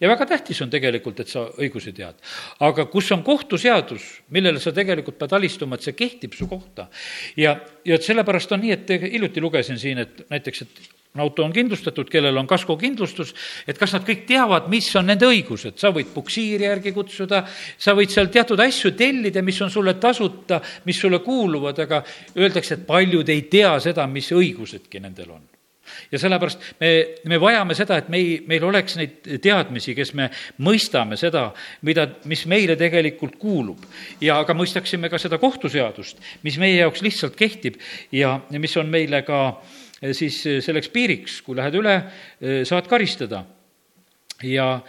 ja 0.00 0.08
väga 0.08 0.26
tähtis 0.26 0.60
on 0.62 0.72
tegelikult, 0.72 1.20
et 1.20 1.32
sa 1.32 1.46
õigusi 1.58 1.94
tead. 1.96 2.18
aga 2.60 2.86
kus 2.92 3.10
on 3.12 3.22
kohtuseadus, 3.26 4.04
millele 4.30 4.60
sa 4.60 4.72
tegelikult 4.72 5.18
pead 5.18 5.32
alistuma, 5.38 5.76
et 5.76 5.86
see 5.86 5.96
kehtib 5.96 6.34
su 6.34 6.48
kohta. 6.50 6.88
ja, 7.36 7.56
ja 7.84 7.94
et 7.94 8.02
sellepärast 8.02 8.52
on 8.52 8.60
nii, 8.60 8.72
et 8.72 8.94
hiljuti 9.10 9.40
lugesin 9.40 9.78
siin, 9.78 9.98
et 9.98 10.24
näiteks, 10.30 10.62
et 10.62 10.96
auto 11.20 11.44
on 11.44 11.52
kindlustatud, 11.52 12.10
kellel 12.10 12.36
on 12.36 12.46
kaskokindlustus, 12.46 13.32
et 13.68 13.78
kas 13.78 13.94
nad 13.96 14.04
kõik 14.06 14.26
teavad, 14.28 14.68
mis 14.72 14.88
on 14.98 15.08
nende 15.08 15.28
õigused, 15.28 15.78
sa 15.80 15.92
võid 15.94 16.12
puksiiri 16.14 16.68
järgi 16.68 16.92
kutsuda, 16.92 17.42
sa 17.78 17.96
võid 17.96 18.12
seal 18.12 18.30
teatud 18.32 18.60
asju 18.60 18.92
tellida, 18.98 19.42
mis 19.42 19.60
on 19.64 19.72
sulle 19.72 19.96
tasuta, 20.00 20.60
mis 20.84 21.00
sulle 21.00 21.22
kuuluvad, 21.24 21.80
aga 21.86 22.02
öeldakse, 22.36 22.76
et 22.80 22.88
paljud 22.88 23.28
ei 23.32 23.46
tea 23.50 23.76
seda, 23.80 24.06
mis 24.10 24.32
õigusedki 24.32 25.00
nendel 25.00 25.36
on 25.38 25.55
ja 26.12 26.18
sellepärast 26.18 26.62
me, 26.80 26.92
me 27.24 27.40
vajame 27.40 27.76
seda, 27.78 28.00
et 28.00 28.10
mei, 28.12 28.40
meil 28.48 28.64
oleks 28.64 28.98
neid 29.00 29.30
teadmisi, 29.42 29.94
kes 29.94 30.14
me 30.18 30.28
mõistame 30.62 31.18
seda, 31.20 31.48
mida, 31.86 32.08
mis 32.24 32.46
meile 32.46 32.76
tegelikult 32.76 33.38
kuulub. 33.38 33.82
ja 34.20 34.40
aga 34.42 34.54
mõistaksime 34.54 35.10
ka 35.12 35.18
seda 35.18 35.38
kohtuseadust, 35.42 36.22
mis 36.42 36.58
meie 36.58 36.80
jaoks 36.80 37.02
lihtsalt 37.02 37.36
kehtib 37.36 37.80
ja, 38.12 38.40
ja 38.50 38.60
mis 38.62 38.76
on 38.76 38.90
meile 38.92 39.22
ka 39.26 39.42
Eh, 40.02 40.12
siis 40.12 40.42
eh, 40.46 40.58
selleks 40.60 40.90
piiriks, 40.92 41.40
kui 41.44 41.56
lähed 41.56 41.76
üle, 41.78 41.94
eh, 42.40 42.64
saad 42.68 42.88
karistada. 42.88 43.44
ja 44.42 44.82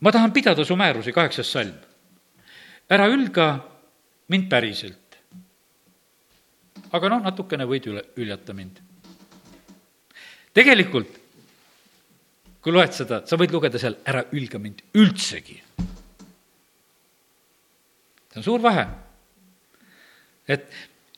ma 0.00 0.12
tahan 0.12 0.32
pidada 0.32 0.64
su 0.64 0.76
määrusi, 0.76 1.12
kaheksas 1.12 1.52
salm. 1.52 1.74
ära 2.90 3.06
ülga 3.06 3.64
mind 4.28 4.48
päriselt. 4.48 5.18
aga 6.92 7.08
noh, 7.08 7.22
natukene 7.22 7.64
võid 7.64 7.86
üle, 7.86 8.02
üljata 8.16 8.52
mind. 8.54 8.82
Tegelikult, 10.54 11.20
kui 12.62 12.72
loed 12.72 12.94
seda, 12.96 13.20
sa 13.28 13.38
võid 13.40 13.52
lugeda 13.52 13.80
seal 13.80 13.98
ära 14.06 14.24
ülga 14.32 14.60
mind 14.62 14.82
üldsegi. 14.96 15.60
see 18.32 18.40
on 18.40 18.46
suur 18.46 18.62
vahe. 18.62 18.86
et 20.48 20.66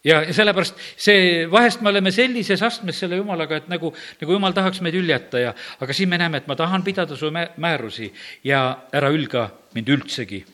ja, 0.06 0.22
ja 0.22 0.34
sellepärast 0.34 0.80
see, 0.96 1.46
vahest 1.50 1.82
me 1.82 1.90
oleme 1.90 2.12
sellises 2.14 2.62
astmes 2.62 2.98
selle 2.98 3.20
jumalaga, 3.20 3.60
et 3.60 3.70
nagu, 3.70 3.92
nagu 4.20 4.36
jumal 4.36 4.54
tahaks 4.56 4.80
meid 4.84 4.98
üljata 4.98 5.42
ja, 5.42 5.54
aga 5.80 5.96
siin 5.96 6.10
me 6.10 6.18
näeme, 6.20 6.42
et 6.42 6.50
ma 6.50 6.56
tahan 6.58 6.84
pidada 6.86 7.16
su 7.16 7.30
määrusi 7.30 8.12
ja 8.44 8.66
ära 8.92 9.10
ülga 9.14 9.48
mind 9.74 9.88
üldsegi. 9.96 10.44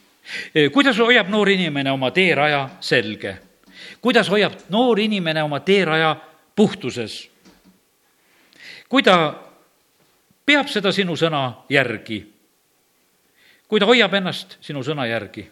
E, 0.54 0.68
kuidas 0.74 0.98
hoiab 1.02 1.30
noor 1.32 1.50
inimene 1.50 1.90
oma 1.92 2.12
teeraja 2.14 2.68
selge? 2.80 3.38
kuidas 4.02 4.28
hoiab 4.30 4.54
noor 4.70 5.00
inimene 5.02 5.42
oma 5.42 5.60
teeraja 5.60 6.14
puhtuses? 6.56 7.31
Kui 8.92 9.00
ta 9.00 9.16
peab 10.44 10.68
seda 10.68 10.92
sinu 10.92 11.16
sõna 11.16 11.64
järgi, 11.72 12.20
kui 13.64 13.80
ta 13.80 13.88
hoiab 13.88 14.20
ennast 14.20 14.58
sinu 14.60 14.84
sõna 14.84 15.08
järgi 15.08 15.46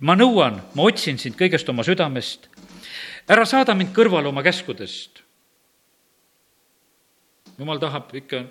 ma 0.00 0.16
nõuan, 0.16 0.60
ma 0.74 0.86
otsin 0.88 1.18
sind 1.20 1.36
kõigest 1.38 1.68
oma 1.72 1.84
südamest, 1.86 2.48
ära 3.30 3.44
saada 3.48 3.74
mind 3.76 3.92
kõrvale 3.96 4.30
oma 4.30 4.42
käskudest. 4.42 5.22
jumal 7.60 7.78
tahab 7.78 8.14
ikka 8.16 8.44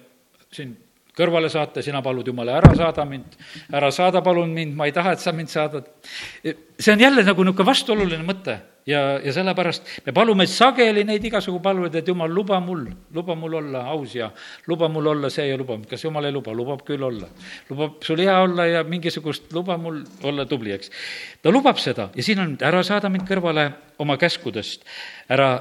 sind 0.54 0.78
kõrvale 1.20 1.52
saata, 1.52 1.84
sina 1.84 2.02
palud 2.06 2.28
Jumala, 2.28 2.58
ära 2.62 2.72
saada 2.78 3.06
mind, 3.08 3.36
ära 3.76 3.92
saada 3.92 4.24
palun 4.24 4.54
mind, 4.56 4.76
ma 4.78 4.88
ei 4.88 4.96
taha, 4.96 5.16
et 5.18 5.24
sa 5.24 5.34
mind 5.36 5.52
saadad. 5.52 5.88
see 6.80 6.94
on 6.94 7.00
jälle 7.00 7.24
nagu 7.28 7.44
niisugune 7.44 7.68
vastuoluline 7.68 8.24
mõte 8.24 8.56
ja, 8.88 9.02
ja 9.20 9.34
sellepärast 9.36 9.90
me 10.06 10.14
palume 10.16 10.48
sageli 10.48 11.04
neid 11.08 11.26
igasugu 11.28 11.60
palveid, 11.64 11.96
et 12.00 12.08
Jumal, 12.08 12.32
luba 12.34 12.60
mul, 12.64 12.86
luba 13.14 13.36
mul 13.36 13.60
olla 13.60 13.84
aus 13.92 14.16
ja 14.16 14.32
luba 14.68 14.90
mul 14.90 15.12
olla 15.14 15.30
see 15.34 15.50
ja 15.50 15.58
luba, 15.60 15.78
kas 15.90 16.04
Jumal 16.08 16.30
ei 16.30 16.36
luba, 16.36 16.56
lubab 16.56 16.86
küll 16.88 17.04
olla. 17.04 17.28
lubab 17.70 18.04
sul 18.04 18.24
hea 18.24 18.40
olla 18.42 18.66
ja 18.66 18.84
mingisugust, 18.84 19.52
luba 19.54 19.78
mul 19.78 20.02
olla 20.24 20.46
tubli, 20.46 20.72
eks. 20.72 20.92
ta 21.42 21.52
lubab 21.52 21.78
seda 21.78 22.10
ja 22.16 22.24
siin 22.24 22.40
on, 22.46 22.58
ära 22.62 22.84
saada 22.84 23.12
mind 23.12 23.28
kõrvale 23.28 23.70
oma 24.00 24.18
käskudest, 24.18 24.88
ära, 25.30 25.58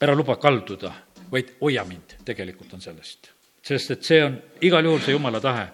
ära 0.00 0.14
luba 0.14 0.38
kalduda, 0.38 0.94
vaid 1.30 1.56
hoia 1.60 1.84
mind, 1.84 2.20
tegelikult 2.24 2.78
on 2.78 2.84
sellest 2.84 3.35
sest 3.66 3.96
et 3.96 4.06
see 4.06 4.22
on 4.22 4.36
igal 4.62 4.86
juhul 4.86 5.02
see 5.02 5.16
jumala 5.16 5.40
tahe. 5.42 5.66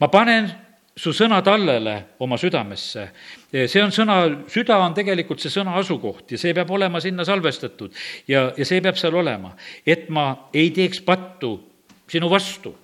ma 0.00 0.08
panen 0.12 0.50
su 0.96 1.14
sõna 1.16 1.40
tallele 1.44 1.94
oma 2.20 2.36
südamesse. 2.36 3.08
see 3.52 3.82
on 3.82 3.92
sõna, 3.94 4.18
süda 4.48 4.78
on 4.84 4.94
tegelikult 4.94 5.40
see 5.40 5.52
sõna 5.52 5.76
asukoht 5.80 6.32
ja 6.32 6.38
see 6.38 6.52
peab 6.54 6.70
olema 6.70 7.00
sinna 7.00 7.24
salvestatud 7.24 7.94
ja, 8.28 8.50
ja 8.56 8.64
see 8.68 8.80
peab 8.84 9.00
seal 9.00 9.16
olema, 9.16 9.54
et 9.86 10.08
ma 10.10 10.48
ei 10.52 10.70
teeks 10.70 11.00
pattu 11.06 11.56
sinu 12.08 12.28
vastu. 12.30 12.74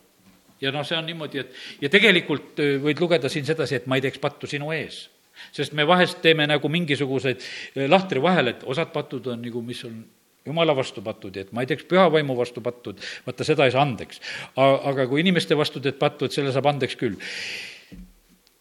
ja 0.60 0.72
noh, 0.72 0.86
see 0.86 0.96
on 0.96 1.06
niimoodi, 1.06 1.44
et 1.44 1.84
ja 1.84 1.92
tegelikult 1.92 2.58
äh, 2.64 2.76
võid 2.82 3.00
lugeda 3.00 3.28
siin 3.28 3.46
sedasi, 3.46 3.82
et 3.82 3.86
ma 3.86 4.00
ei 4.00 4.04
teeks 4.08 4.20
pattu 4.22 4.48
sinu 4.50 4.72
ees 4.72 5.08
sest 5.52 5.72
me 5.72 5.86
vahest 5.86 6.22
teeme 6.22 6.46
nagu 6.50 6.68
mingisuguseid 6.68 7.42
eh, 7.76 7.88
lahtri 7.88 8.22
vahel, 8.22 8.54
et 8.54 8.64
osad 8.66 8.90
patud 8.94 9.26
on 9.30 9.42
nagu, 9.42 9.62
mis 9.62 9.84
on 9.86 10.00
jumala 10.46 10.76
vastu 10.76 11.02
patud 11.04 11.36
ja 11.36 11.44
et 11.44 11.52
ma 11.52 11.64
ei 11.64 11.70
teeks 11.70 11.86
püha 11.88 12.06
vaimu 12.12 12.36
vastu 12.38 12.62
pattud, 12.64 13.00
vaata 13.26 13.46
seda 13.46 13.66
ei 13.66 13.74
saa 13.74 13.82
andeks. 13.82 14.20
aga 14.56 15.06
kui 15.08 15.20
inimeste 15.20 15.56
vastu 15.56 15.80
teed 15.80 15.98
pattu, 16.00 16.24
et 16.24 16.36
selle 16.36 16.52
saab 16.52 16.70
andeks 16.70 16.96
küll. 16.96 17.18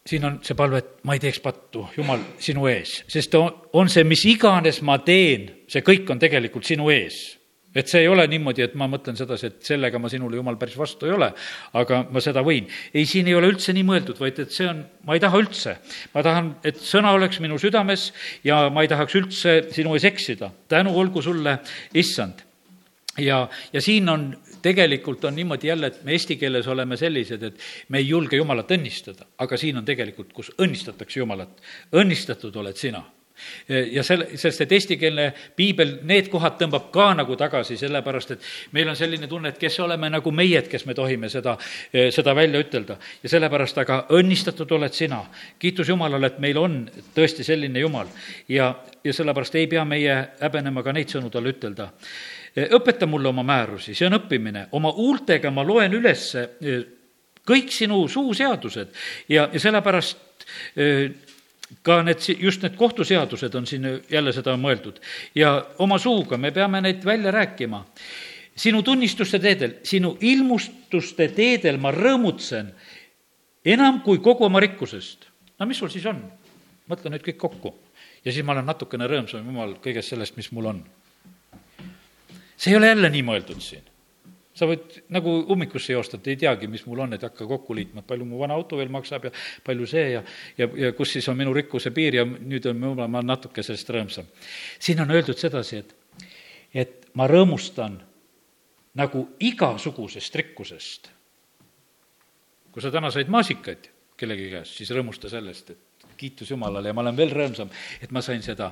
siin 0.08 0.24
on 0.24 0.38
see 0.42 0.56
palve, 0.56 0.78
et 0.78 1.04
ma 1.04 1.14
ei 1.14 1.20
teeks 1.20 1.40
pattu, 1.44 1.86
Jumal, 1.96 2.22
sinu 2.40 2.66
ees, 2.66 3.02
sest 3.12 3.34
on, 3.36 3.50
on 3.76 3.90
see, 3.92 4.04
mis 4.08 4.24
iganes 4.24 4.80
ma 4.82 4.98
teen, 5.04 5.50
see 5.68 5.84
kõik 5.84 6.08
on 6.10 6.18
tegelikult 6.18 6.64
sinu 6.64 6.88
ees 6.90 7.37
et 7.78 7.90
see 7.90 8.02
ei 8.02 8.08
ole 8.10 8.24
niimoodi, 8.30 8.64
et 8.64 8.74
ma 8.78 8.88
mõtlen 8.90 9.16
sedasi, 9.18 9.52
et 9.52 9.68
sellega 9.70 10.00
ma 10.02 10.10
sinule, 10.10 10.38
jumal, 10.38 10.58
päris 10.60 10.76
vastu 10.78 11.06
ei 11.06 11.14
ole, 11.14 11.30
aga 11.78 12.02
ma 12.10 12.22
seda 12.24 12.42
võin. 12.46 12.66
ei, 12.92 13.06
siin 13.06 13.30
ei 13.30 13.36
ole 13.38 13.52
üldse 13.52 13.74
nii 13.76 13.86
mõeldud, 13.86 14.18
vaid 14.18 14.40
et 14.42 14.54
see 14.54 14.66
on, 14.70 14.82
ma 15.06 15.16
ei 15.16 15.22
taha 15.22 15.40
üldse. 15.42 15.76
ma 16.14 16.24
tahan, 16.26 16.50
et 16.66 16.80
sõna 16.82 17.14
oleks 17.16 17.40
minu 17.44 17.58
südames 17.62 18.10
ja 18.46 18.66
ma 18.74 18.84
ei 18.84 18.90
tahaks 18.90 19.16
üldse 19.20 19.56
sinu 19.74 19.94
ees 19.94 20.08
eksida. 20.08 20.50
tänu 20.68 20.94
olgu 20.98 21.22
sulle, 21.22 21.58
issand. 21.94 22.42
ja, 23.18 23.44
ja 23.72 23.84
siin 23.84 24.08
on, 24.08 24.30
tegelikult 24.62 25.24
on 25.24 25.36
niimoodi 25.38 25.70
jälle, 25.70 25.92
et 25.92 26.02
me 26.04 26.16
eesti 26.16 26.36
keeles 26.36 26.66
oleme 26.66 26.96
sellised, 26.96 27.42
et 27.42 27.68
me 27.88 28.02
ei 28.02 28.08
julge 28.08 28.36
Jumalat 28.36 28.74
õnnistada, 28.74 29.28
aga 29.38 29.56
siin 29.56 29.78
on 29.78 29.86
tegelikult, 29.86 30.32
kus 30.32 30.50
õnnistatakse 30.58 31.22
Jumalat. 31.22 31.62
õnnistatud 31.94 32.56
oled 32.58 32.76
sina 32.76 33.04
ja 33.92 34.02
selle, 34.02 34.28
sest 34.38 34.62
et 34.64 34.72
eestikeelne 34.72 35.28
piibel 35.56 35.98
need 36.08 36.30
kohad 36.32 36.58
tõmbab 36.60 36.88
ka 36.94 37.10
nagu 37.18 37.36
tagasi, 37.38 37.76
sellepärast 37.80 38.34
et 38.34 38.48
meil 38.76 38.88
on 38.90 38.96
selline 38.98 39.28
tunne, 39.30 39.52
et 39.52 39.60
kes 39.60 39.78
oleme 39.84 40.10
nagu 40.10 40.32
meie, 40.34 40.62
kes 40.68 40.86
me 40.88 40.96
tohime 40.96 41.30
seda, 41.32 41.56
seda 42.14 42.34
välja 42.36 42.60
ütelda. 42.64 42.98
ja 43.22 43.28
sellepärast 43.28 43.78
aga 43.78 44.00
õnnistatud 44.18 44.72
oled 44.76 44.92
sina. 44.92 45.22
kiitus 45.58 45.88
Jumalale, 45.88 46.26
et 46.26 46.38
meil 46.38 46.58
on 46.58 46.80
tõesti 47.14 47.44
selline 47.44 47.80
Jumal 47.80 48.08
ja, 48.48 48.74
ja 49.04 49.12
sellepärast 49.12 49.54
ei 49.54 49.66
pea 49.66 49.84
meie 49.84 50.18
häbenema 50.40 50.82
ka 50.82 50.92
neid 50.92 51.08
sõnu 51.08 51.30
talle 51.30 51.54
ütelda. 51.54 51.90
õpeta 52.56 53.06
mulle 53.06 53.28
oma 53.28 53.42
määrusi, 53.42 53.94
see 53.94 54.06
on 54.06 54.18
õppimine, 54.18 54.68
oma 54.72 54.92
huultega 54.92 55.50
ma 55.50 55.64
loen 55.66 55.94
üles 55.94 56.32
kõik 57.48 57.72
sinu 57.72 58.02
suuseadused 58.08 58.92
ja, 59.28 59.48
ja 59.52 59.60
sellepärast 59.60 60.18
ka 61.82 62.02
need, 62.02 62.22
just 62.38 62.62
need 62.62 62.76
kohtuseadused 62.76 63.54
on 63.54 63.66
siin 63.66 63.86
jälle 64.10 64.32
seda 64.32 64.56
mõeldud. 64.56 65.00
ja 65.34 65.66
oma 65.78 65.98
suuga 65.98 66.36
me 66.36 66.50
peame 66.50 66.80
neid 66.80 67.04
välja 67.04 67.30
rääkima. 67.30 67.84
sinu 68.56 68.82
tunnistuste 68.82 69.38
teedel, 69.38 69.74
sinu 69.82 70.16
ilmustuste 70.20 71.28
teedel 71.28 71.76
ma 71.78 71.92
rõõmutsen 71.92 72.72
enam 73.64 74.00
kui 74.00 74.18
kogu 74.18 74.44
oma 74.44 74.60
rikkusest. 74.60 75.28
no 75.58 75.66
mis 75.66 75.78
sul 75.78 75.88
siis 75.88 76.06
on? 76.06 76.22
mõtle 76.88 77.10
nüüd 77.10 77.22
kõik 77.22 77.36
kokku. 77.36 77.74
ja 78.24 78.32
siis 78.32 78.44
ma 78.44 78.52
olen 78.52 78.66
natukene 78.66 79.06
rõõmsam, 79.06 79.44
jumal, 79.44 79.76
kõigest 79.84 80.08
sellest, 80.08 80.36
mis 80.36 80.52
mul 80.52 80.72
on. 80.72 80.84
see 82.56 82.72
ei 82.72 82.76
ole 82.76 82.88
jälle 82.94 83.10
nii 83.10 83.22
mõeldud 83.22 83.60
siin 83.60 83.87
sa 84.58 84.66
võid 84.66 84.98
nagu 85.14 85.32
ummikusse 85.54 85.94
joosta, 85.94 86.18
et 86.18 86.30
ei 86.32 86.38
teagi, 86.40 86.68
mis 86.70 86.84
mul 86.88 87.04
on, 87.04 87.14
et 87.14 87.24
hakka 87.24 87.46
kokku 87.46 87.76
liitma, 87.78 88.02
et 88.02 88.08
palju 88.10 88.26
mu 88.26 88.40
vana 88.40 88.56
auto 88.58 88.78
veel 88.80 88.90
maksab 88.92 89.28
ja 89.28 89.32
palju 89.64 89.86
see 89.90 90.04
ja, 90.16 90.22
ja, 90.58 90.68
ja 90.86 90.92
kus 90.98 91.14
siis 91.14 91.28
on 91.30 91.38
minu 91.38 91.54
rikkuse 91.54 91.92
piir 91.94 92.18
ja 92.18 92.26
nüüd 92.26 92.66
on 92.70 92.80
mu, 92.82 92.94
ma 92.98 93.22
natuke 93.22 93.62
sellest 93.66 93.92
rõõmsam. 93.94 94.28
siin 94.78 95.02
on 95.04 95.14
öeldud 95.14 95.38
sedasi, 95.38 95.82
et, 95.84 95.94
et 96.74 97.12
ma 97.18 97.28
rõõmustan 97.30 98.00
nagu 98.98 99.28
igasugusest 99.38 100.40
rikkusest. 100.42 101.12
kui 102.72 102.82
sa 102.82 102.90
täna 102.94 103.10
said 103.14 103.30
maasikaid 103.30 103.90
kellegi 104.18 104.50
käest, 104.50 104.74
siis 104.80 104.90
rõõmusta 104.90 105.30
sellest, 105.30 105.70
et 105.70 105.87
kiitus 106.18 106.50
Jumalale 106.50 106.90
ja 106.90 106.96
ma 106.96 107.04
olen 107.04 107.16
veel 107.16 107.30
rõõmsam, 107.34 107.70
et 108.02 108.10
ma 108.14 108.22
sain 108.24 108.42
seda. 108.42 108.70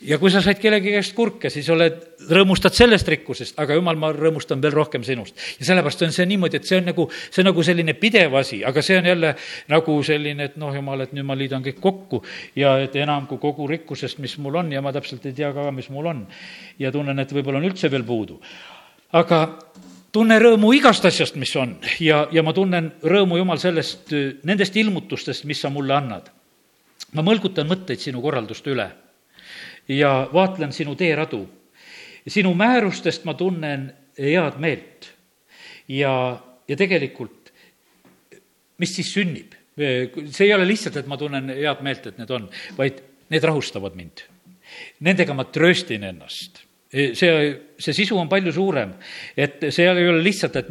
ja 0.00 0.18
kui 0.18 0.30
sa 0.32 0.40
said 0.44 0.60
kellegi 0.62 0.94
käest 0.94 1.14
kurke, 1.16 1.50
siis 1.52 1.68
oled, 1.72 1.98
rõõmustad 2.30 2.74
sellest 2.76 3.08
rikkusest, 3.12 3.58
aga 3.60 3.76
Jumal, 3.76 3.98
ma 4.00 4.10
rõõmustan 4.16 4.62
veel 4.62 4.74
rohkem 4.74 5.04
sinust. 5.04 5.36
ja 5.60 5.68
sellepärast 5.68 6.06
on 6.06 6.14
see 6.16 6.26
niimoodi, 6.26 6.60
et 6.60 6.68
see 6.68 6.80
on 6.80 6.88
nagu, 6.90 7.08
see 7.30 7.42
on 7.44 7.50
nagu 7.50 7.66
selline 7.66 7.96
pidev 8.00 8.36
asi, 8.40 8.62
aga 8.64 8.82
see 8.82 8.98
on 9.00 9.10
jälle 9.12 9.34
nagu 9.72 9.96
selline, 10.02 10.50
et 10.50 10.56
noh, 10.60 10.74
Jumal, 10.74 11.04
et 11.04 11.12
nüüd 11.16 11.28
ma 11.28 11.36
liidan 11.38 11.64
kõik 11.64 11.80
kokku 11.82 12.22
ja 12.56 12.78
et 12.84 12.96
enam 12.96 13.28
kui 13.30 13.42
kogu 13.42 13.68
rikkusest, 13.70 14.22
mis 14.24 14.38
mul 14.42 14.62
on 14.62 14.72
ja 14.72 14.82
ma 14.84 14.94
täpselt 14.96 15.26
ei 15.28 15.36
tea 15.36 15.52
ka, 15.56 15.68
mis 15.74 15.90
mul 15.92 16.12
on. 16.12 16.26
ja 16.78 16.92
tunnen, 16.92 17.18
et 17.18 17.32
võib-olla 17.32 17.60
on 17.60 17.68
üldse 17.68 17.90
veel 17.92 18.04
puudu. 18.04 18.40
aga 19.12 19.42
tunne 20.12 20.38
rõõmu 20.40 20.72
igast 20.72 21.04
asjast, 21.04 21.36
mis 21.36 21.52
on 21.60 21.76
ja, 22.00 22.26
ja 22.32 22.42
ma 22.42 22.56
tunnen 22.56 22.94
rõõmu, 23.02 23.36
Jumal, 23.42 23.60
sellest, 23.60 24.14
nendest 24.48 24.76
ilmutustest, 24.76 25.44
mis 25.44 25.60
sa 25.60 25.70
mulle 25.70 25.94
annad 25.96 26.32
ma 27.16 27.24
mõlgutan 27.24 27.68
mõtteid 27.68 28.02
sinu 28.02 28.20
korralduste 28.24 28.72
üle 28.74 28.86
ja 29.88 30.28
vaatlen 30.32 30.72
sinu 30.72 30.96
teeradu. 30.98 31.46
sinu 32.26 32.54
määrustest 32.54 33.24
ma 33.24 33.34
tunnen 33.34 33.92
head 34.18 34.58
meelt 34.58 35.12
ja, 35.88 36.42
ja 36.68 36.76
tegelikult, 36.76 37.52
mis 38.78 38.94
siis 38.96 39.12
sünnib? 39.14 39.54
see 39.76 40.46
ei 40.46 40.54
ole 40.54 40.64
lihtsalt, 40.64 40.96
et 40.96 41.06
ma 41.06 41.18
tunnen 41.20 41.50
head 41.52 41.82
meelt, 41.84 42.06
et 42.06 42.18
need 42.18 42.30
on, 42.32 42.48
vaid 42.78 43.02
need 43.28 43.44
rahustavad 43.44 43.92
mind. 43.92 44.22
Nendega 45.04 45.34
ma 45.36 45.44
trööstin 45.44 46.06
ennast 46.08 46.62
see, 46.90 47.32
see 47.78 47.92
sisu 47.92 48.16
on 48.18 48.28
palju 48.30 48.52
suurem, 48.54 48.94
et 49.36 49.68
see 49.68 49.84
ei 49.84 50.08
ole 50.08 50.22
lihtsalt, 50.24 50.56
et 50.56 50.70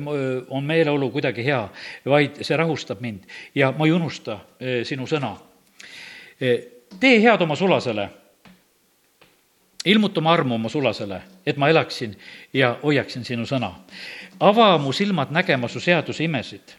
on 0.49 0.63
meeleolu 0.65 1.11
kuidagi 1.13 1.45
hea, 1.45 1.61
vaid 2.09 2.41
see 2.41 2.57
rahustab 2.57 3.03
mind 3.03 3.27
ja 3.55 3.71
ma 3.75 3.85
ei 3.85 3.93
unusta 3.95 4.39
eh, 4.59 4.81
sinu 4.87 5.07
sõna 5.09 5.35
tee 6.99 7.21
head 7.23 7.41
oma 7.41 7.55
sulasele, 7.55 8.09
ilmuta 9.85 10.19
oma 10.19 10.33
armu 10.33 10.55
oma 10.55 10.69
sulasele, 10.69 11.21
et 11.45 11.57
ma 11.57 11.69
elaksin 11.69 12.15
ja 12.53 12.75
hoiaksin 12.83 13.25
sinu 13.25 13.45
sõna. 13.45 13.71
ava 14.39 14.77
mu 14.77 14.91
silmad 14.91 15.31
nägema 15.31 15.67
su 15.67 15.79
seaduse 15.79 16.23
imesid. 16.23 16.75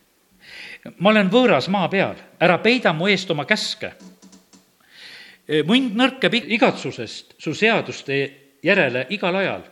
ma 0.98 1.10
olen 1.10 1.30
võõras 1.30 1.68
maa 1.68 1.88
peal, 1.88 2.16
ära 2.40 2.58
peida 2.58 2.92
mu 2.92 3.06
eest 3.06 3.30
oma 3.30 3.44
käske. 3.44 3.92
mind 5.66 5.96
nõrkeb 5.96 6.34
igatsusest 6.34 7.34
su 7.38 7.54
seaduste 7.54 8.30
järele 8.62 9.06
igal 9.10 9.34
ajal. 9.36 9.62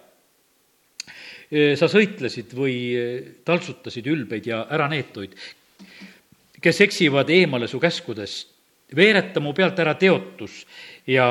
sa 1.77 1.87
sõitlesid 1.87 2.55
või 2.55 2.75
taltsutasid 3.45 4.07
ülbeid 4.07 4.47
ja 4.47 4.67
äraneetuid, 4.71 5.37
kes 6.61 6.81
eksivad 6.81 7.31
eemale 7.31 7.69
su 7.69 7.81
käskudest 7.81 8.54
veereta 8.93 9.41
mu 9.41 9.53
pealt 9.55 9.79
ära 9.79 9.95
teotus 9.99 10.65
ja 11.07 11.27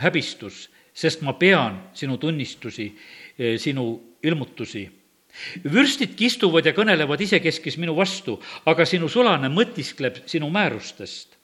häbistus, 0.00 0.68
sest 0.92 1.22
ma 1.22 1.34
pean 1.38 1.78
sinu 1.94 2.18
tunnistusi, 2.18 2.90
eh, 3.38 3.58
sinu 3.58 4.16
ilmutusi. 4.22 4.90
vürstid 5.64 6.16
kistuvad 6.18 6.66
ja 6.66 6.72
kõnelevad 6.72 7.20
isekeskis 7.20 7.76
minu 7.78 7.94
vastu, 7.96 8.40
aga 8.66 8.84
sinu 8.84 9.08
sulane 9.08 9.48
mõtiskleb 9.48 10.26
sinu 10.26 10.50
määrustest. 10.50 11.36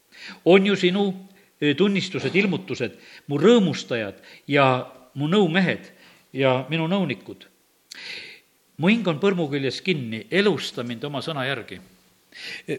on 0.44 0.66
ju 0.66 0.76
sinu 0.76 1.28
eh, 1.60 1.76
tunnistused, 1.76 2.34
ilmutused, 2.34 2.92
mu 3.26 3.38
rõõmustajad 3.38 4.14
ja 4.48 4.92
mu 5.14 5.28
nõumehed 5.28 5.92
ja 6.32 6.66
minu 6.68 6.88
nõunikud. 6.88 7.46
mu 8.76 8.88
hing 8.88 9.08
on 9.08 9.20
põrmu 9.20 9.48
küljes 9.48 9.80
kinni, 9.80 10.26
elusta 10.30 10.82
mind 10.82 11.04
oma 11.04 11.20
sõna 11.20 11.46
järgi 11.46 11.80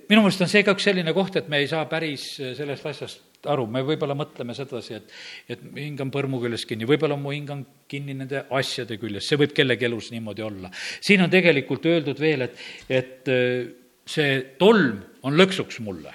minu 0.09 0.21
meelest 0.23 0.43
on 0.45 0.51
see 0.51 0.63
ka 0.65 0.75
üks 0.75 0.85
selline 0.89 1.13
koht, 1.15 1.35
et 1.39 1.49
me 1.49 1.61
ei 1.63 1.69
saa 1.69 1.85
päris 1.89 2.29
sellest 2.57 2.85
asjast 2.91 3.23
aru, 3.45 3.67
me 3.69 3.83
võib-olla 3.85 4.15
mõtleme 4.17 4.55
sedasi, 4.57 4.97
et, 4.97 5.13
et 5.53 5.63
hing 5.77 5.99
on 6.03 6.11
põrmu 6.13 6.39
küljes 6.41 6.65
kinni, 6.69 6.87
võib-olla 6.89 7.17
mu 7.19 7.33
hing 7.35 7.49
on 7.53 7.63
kinni 7.89 8.15
nende 8.17 8.45
asjade 8.57 8.97
küljes, 9.01 9.27
see 9.27 9.39
võib 9.39 9.53
kellegi 9.57 9.87
elus 9.87 10.09
niimoodi 10.13 10.45
olla. 10.45 10.71
siin 10.73 11.23
on 11.25 11.31
tegelikult 11.33 11.85
öeldud 11.89 12.19
veel, 12.21 12.47
et, 12.47 12.65
et 12.89 13.31
äh, 13.33 13.69
see 14.07 14.41
tolm 14.59 15.01
on 15.27 15.37
lõksuks 15.37 15.81
mulle. 15.85 16.13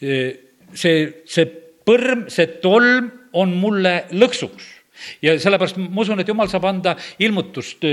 Äh, 0.00 0.38
see, 0.72 1.06
see 1.28 1.46
põrm, 1.88 2.26
see 2.32 2.58
tolm 2.64 3.12
on 3.38 3.54
mulle 3.60 3.94
lõksuks 4.16 4.77
ja 5.22 5.34
sellepärast 5.40 5.78
ma 5.80 6.02
usun, 6.02 6.20
et 6.20 6.28
jumal 6.28 6.50
saab 6.50 6.66
anda 6.68 6.94
ilmutust, 7.22 7.84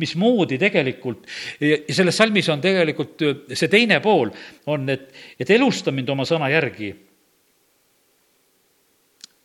mismoodi 0.00 0.58
tegelikult, 0.60 1.26
ja 1.60 1.78
selles 1.88 2.16
salmis 2.16 2.48
on 2.52 2.62
tegelikult 2.64 3.24
see 3.52 3.70
teine 3.72 4.00
pool, 4.04 4.32
on, 4.72 4.88
et, 4.92 5.08
et 5.40 5.54
elusta 5.56 5.92
mind 5.94 6.12
oma 6.14 6.26
sõna 6.28 6.50
järgi. 6.52 6.92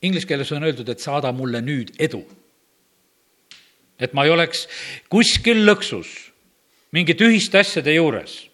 Inglise 0.08 0.28
keeles 0.28 0.52
on 0.56 0.64
öeldud, 0.64 0.90
et 0.90 1.04
saada 1.04 1.32
mulle 1.36 1.62
nüüd 1.64 1.96
edu. 2.00 2.24
et 4.00 4.14
ma 4.16 4.24
ei 4.24 4.32
oleks 4.32 4.62
kuskil 5.12 5.66
lõksus 5.68 6.08
mingite 6.96 7.26
ühiste 7.28 7.60
asjade 7.60 7.92
juures 7.98 8.49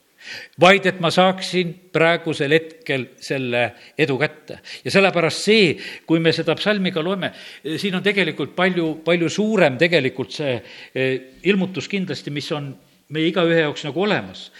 vaid 0.61 0.85
et 0.85 0.99
ma 1.03 1.11
saaksin 1.13 1.73
praegusel 1.93 2.53
hetkel 2.55 3.07
selle 3.21 3.65
edu 3.97 4.17
kätte. 4.19 4.59
ja 4.85 4.91
sellepärast 4.91 5.43
see, 5.43 5.75
kui 6.05 6.19
me 6.19 6.33
seda 6.33 6.55
psalmi 6.55 6.91
ka 6.91 7.03
loeme, 7.03 7.31
siin 7.77 7.95
on 7.95 8.03
tegelikult 8.03 8.55
palju, 8.55 9.01
palju 9.05 9.29
suurem 9.29 9.77
tegelikult 9.77 10.31
see 10.31 10.55
eh, 10.95 11.13
ilmutus 11.43 11.87
kindlasti, 11.91 12.31
mis 12.31 12.51
on 12.51 12.73
meie 13.09 13.29
igaühe 13.29 13.61
jaoks 13.65 13.85
nagu 13.87 14.01
olemas. 14.01 14.51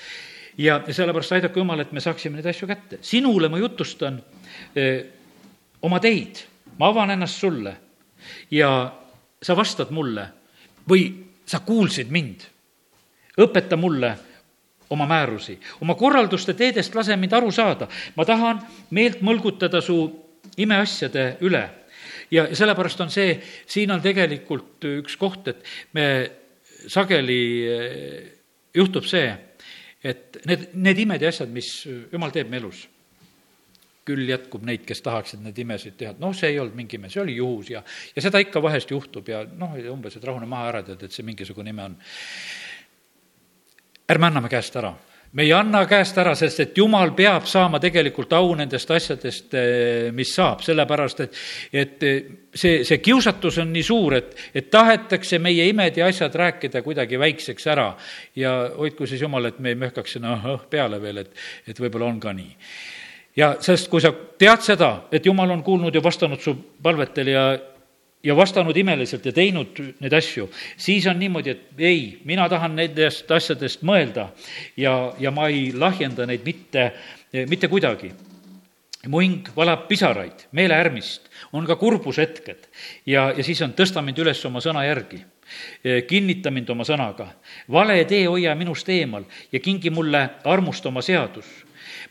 ja 0.58 0.82
sellepärast 0.88 1.32
aidaku 1.36 1.60
Jumal, 1.60 1.80
et 1.84 1.91
me 1.91 1.99
saaksime 1.99 2.38
neid 2.38 2.51
asju 2.51 2.67
kätte. 2.67 2.99
sinule 3.01 3.49
ma 3.49 3.60
jutustan 3.60 4.21
eh, 4.75 5.06
oma 5.82 5.99
teid, 5.99 6.45
ma 6.80 6.89
avan 6.89 7.12
ennast 7.12 7.39
sulle 7.39 7.75
ja 8.51 8.69
sa 9.41 9.56
vastad 9.56 9.91
mulle 9.91 10.28
või 10.89 11.10
sa 11.45 11.60
kuulsid 11.65 12.12
mind. 12.12 12.41
õpeta 13.36 13.75
mulle 13.78 14.15
oma 14.89 15.08
määrusi, 15.10 15.58
oma 15.82 15.95
korralduste 15.95 16.54
teedest 16.54 16.95
lase 16.95 17.17
mind 17.17 17.34
aru 17.34 17.52
saada. 17.52 17.88
ma 18.15 18.26
tahan 18.26 18.62
meelt 18.91 19.21
mõlgutada 19.21 19.82
su 19.82 19.98
imeasjade 20.58 21.38
üle. 21.41 21.69
ja 22.32 22.48
sellepärast 22.56 23.02
on 23.02 23.10
see, 23.10 23.39
siin 23.65 23.91
on 23.91 24.02
tegelikult 24.02 24.84
üks 25.00 25.17
koht, 25.17 25.48
et 25.48 25.63
me 25.93 26.32
sageli 26.88 27.41
eh, 27.69 28.32
juhtub 28.74 29.06
see, 29.06 29.30
et 30.04 30.41
need, 30.45 30.69
need 30.74 31.00
imed 31.06 31.21
ja 31.21 31.30
asjad, 31.30 31.50
mis 31.50 31.88
jumal 32.12 32.34
teeb 32.34 32.50
me 32.50 32.58
elus 32.62 32.88
küll 34.06 34.30
jätkub 34.30 34.65
neid, 34.67 34.84
kes 34.86 35.02
tahaksid 35.02 35.41
neid 35.41 35.58
imesid 35.58 35.95
teha, 35.98 36.13
et 36.13 36.21
noh, 36.21 36.34
see 36.38 36.52
ei 36.54 36.60
olnud 36.62 36.78
mingi 36.78 37.00
ime, 37.00 37.10
see 37.10 37.24
oli 37.24 37.39
juhus 37.39 37.71
ja, 37.74 37.82
ja 38.13 38.21
seda 38.21 38.41
ikka 38.43 38.62
vahest 38.62 38.91
juhtub 38.93 39.30
ja 39.32 39.41
noh, 39.50 39.74
umbes, 39.91 40.17
et 40.17 40.28
rahune 40.28 40.45
maha 40.50 40.69
ära, 40.69 40.82
tead, 40.86 41.08
et 41.08 41.15
see 41.15 41.26
mingisugune 41.26 41.74
ime 41.74 41.88
on. 41.89 41.95
Ärme 44.10 44.30
anname 44.30 44.50
käest 44.50 44.76
ära. 44.76 44.94
Me 45.36 45.44
ei 45.44 45.52
anna 45.52 45.82
käest 45.84 46.15
ära, 46.22 46.32
sest 46.39 46.62
et 46.63 46.78
jumal 46.80 47.10
peab 47.15 47.44
saama 47.50 47.80
tegelikult 47.84 48.32
au 48.38 48.54
nendest 48.56 48.91
asjadest, 48.96 49.50
eh, 49.60 50.12
mis 50.15 50.32
saab, 50.32 50.62
sellepärast 50.63 51.26
et, 51.26 51.39
et 51.76 52.06
eh, 52.08 52.30
see, 52.56 52.86
see 52.88 53.02
kiusatus 53.04 53.58
on 53.60 53.74
nii 53.76 53.84
suur, 53.84 54.15
et, 54.15 54.32
et 54.56 54.70
tahetakse 54.72 55.41
meie 55.44 55.68
imed 55.68 56.00
ja 56.00 56.08
asjad 56.08 56.38
rääkida 56.39 56.80
kuidagi 56.86 57.20
väikseks 57.20 57.68
ära. 57.68 57.89
ja 58.36 58.54
hoidku 58.78 59.08
siis 59.08 59.22
jumal, 59.22 59.52
et 59.52 59.60
me 59.60 59.74
ei 59.74 59.82
möhkaks 59.82 60.15
sinna 60.15 60.38
õh 60.54 60.70
peale 60.72 61.02
veel, 61.04 61.26
et, 61.26 61.36
et 61.68 61.84
võib-olla 61.84 62.08
on 62.13 62.20
ka 62.24 62.32
nii. 62.34 62.56
Ja 63.36 63.58
sest 63.60 63.91
kui 63.91 64.00
sa 64.00 64.13
tead 64.39 64.63
seda, 64.63 65.10
et 65.12 65.26
jumal 65.26 65.52
on 65.52 65.63
kuulnud 65.63 65.96
ja 65.96 66.04
vastanud 66.04 66.39
su 66.39 66.56
palvetel 66.82 67.34
ja, 67.34 67.50
ja 68.23 68.36
vastanud 68.36 68.78
imeliselt 68.78 69.25
ja 69.25 69.34
teinud 69.34 69.80
neid 69.99 70.13
asju, 70.13 70.47
siis 70.78 71.06
on 71.08 71.19
niimoodi, 71.19 71.49
et 71.49 71.82
ei, 71.82 72.21
mina 72.25 72.47
tahan 72.49 72.75
nendest 72.75 73.32
asjadest 73.32 73.84
mõelda 73.86 74.30
ja, 74.78 74.95
ja 75.19 75.32
ma 75.32 75.49
ei 75.51 75.69
lahjenda 75.73 76.25
neid 76.25 76.45
mitte, 76.45 76.91
mitte 77.49 77.67
kuidagi. 77.67 78.13
mu 79.08 79.19
hing 79.21 79.49
valab 79.56 79.88
pisaraid, 79.88 80.47
meeleärmist, 80.51 81.30
on 81.54 81.65
ka 81.65 81.75
kurbushetked 81.75 82.67
ja, 83.06 83.32
ja 83.38 83.43
siis 83.43 83.62
on 83.62 83.75
tõsta 83.78 84.01
mind 84.01 84.17
üles 84.17 84.45
oma 84.45 84.60
sõna 84.60 84.86
järgi 84.86 85.21
kinnita 86.08 86.51
mind 86.51 86.69
oma 86.69 86.84
sõnaga. 86.84 87.28
vale 87.69 88.04
tee 88.06 88.25
hoia 88.25 88.56
minust 88.56 88.89
eemal 88.89 89.23
ja 89.51 89.60
kingi 89.60 89.89
mulle 89.89 90.30
armust 90.43 90.86
oma 90.86 91.01
seadus 91.01 91.45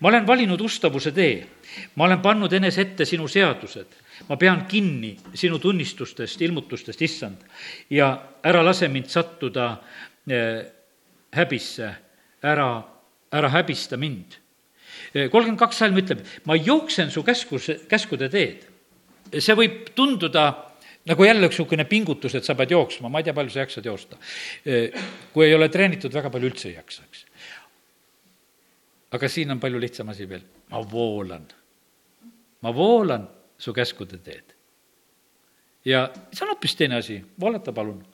ma 0.01 0.09
olen 0.09 0.27
valinud 0.27 0.61
ustavuse 0.61 1.13
tee, 1.13 1.47
ma 1.95 2.05
olen 2.05 2.21
pannud 2.23 2.53
enese 2.53 2.83
ette 2.85 3.05
sinu 3.05 3.29
seadused, 3.29 3.87
ma 4.29 4.37
pean 4.41 4.65
kinni 4.71 5.15
sinu 5.35 5.59
tunnistustest, 5.63 6.43
ilmutustest, 6.47 7.03
issand, 7.03 7.45
ja 7.91 8.11
ära 8.45 8.63
lase 8.65 8.89
mind 8.93 9.11
sattuda 9.13 9.71
eh, 10.29 10.61
häbisse, 11.35 11.91
ära, 12.43 12.69
ära 13.35 13.51
häbista 13.57 13.99
mind. 14.01 14.39
Eh, 15.15 15.31
kolmkümmend 15.31 15.61
kaks 15.61 15.83
salm 15.83 15.99
ütleb, 16.01 16.23
ma 16.49 16.57
jooksen 16.59 17.11
su 17.11 17.25
käskus, 17.27 17.71
käskude 17.91 18.31
teed. 18.33 18.71
see 19.35 19.55
võib 19.57 19.89
tunduda 19.97 20.43
nagu 21.09 21.25
jälle 21.25 21.49
üks 21.49 21.59
niisugune 21.59 21.85
pingutus, 21.85 22.35
et 22.35 22.45
sa 22.45 22.55
pead 22.55 22.71
jooksma, 22.71 23.09
ma 23.09 23.19
ei 23.19 23.25
tea, 23.25 23.35
palju 23.35 23.51
sa 23.51 23.65
jaksad 23.65 23.85
joosta. 23.85 24.17
Eh, 24.65 24.95
kui 25.33 25.49
ei 25.49 25.55
ole 25.55 25.69
treenitud, 25.69 26.13
väga 26.13 26.31
palju 26.31 26.53
üldse 26.53 26.69
ei 26.71 26.77
jaksa, 26.79 27.03
eks 27.09 27.27
aga 29.15 29.31
siin 29.31 29.55
on 29.55 29.61
palju 29.63 29.81
lihtsam 29.81 30.11
asi 30.11 30.27
veel, 30.29 30.43
ma 30.71 30.83
voolan. 30.91 31.47
ma 32.63 32.73
voolan 32.75 33.27
su 33.65 33.73
käskude 33.73 34.19
teed. 34.19 34.55
ja 35.85 36.09
see 36.33 36.45
on 36.45 36.53
hoopis 36.53 36.77
teine 36.77 36.97
asi, 37.01 37.21
voolata 37.41 37.73
palun. 37.73 38.05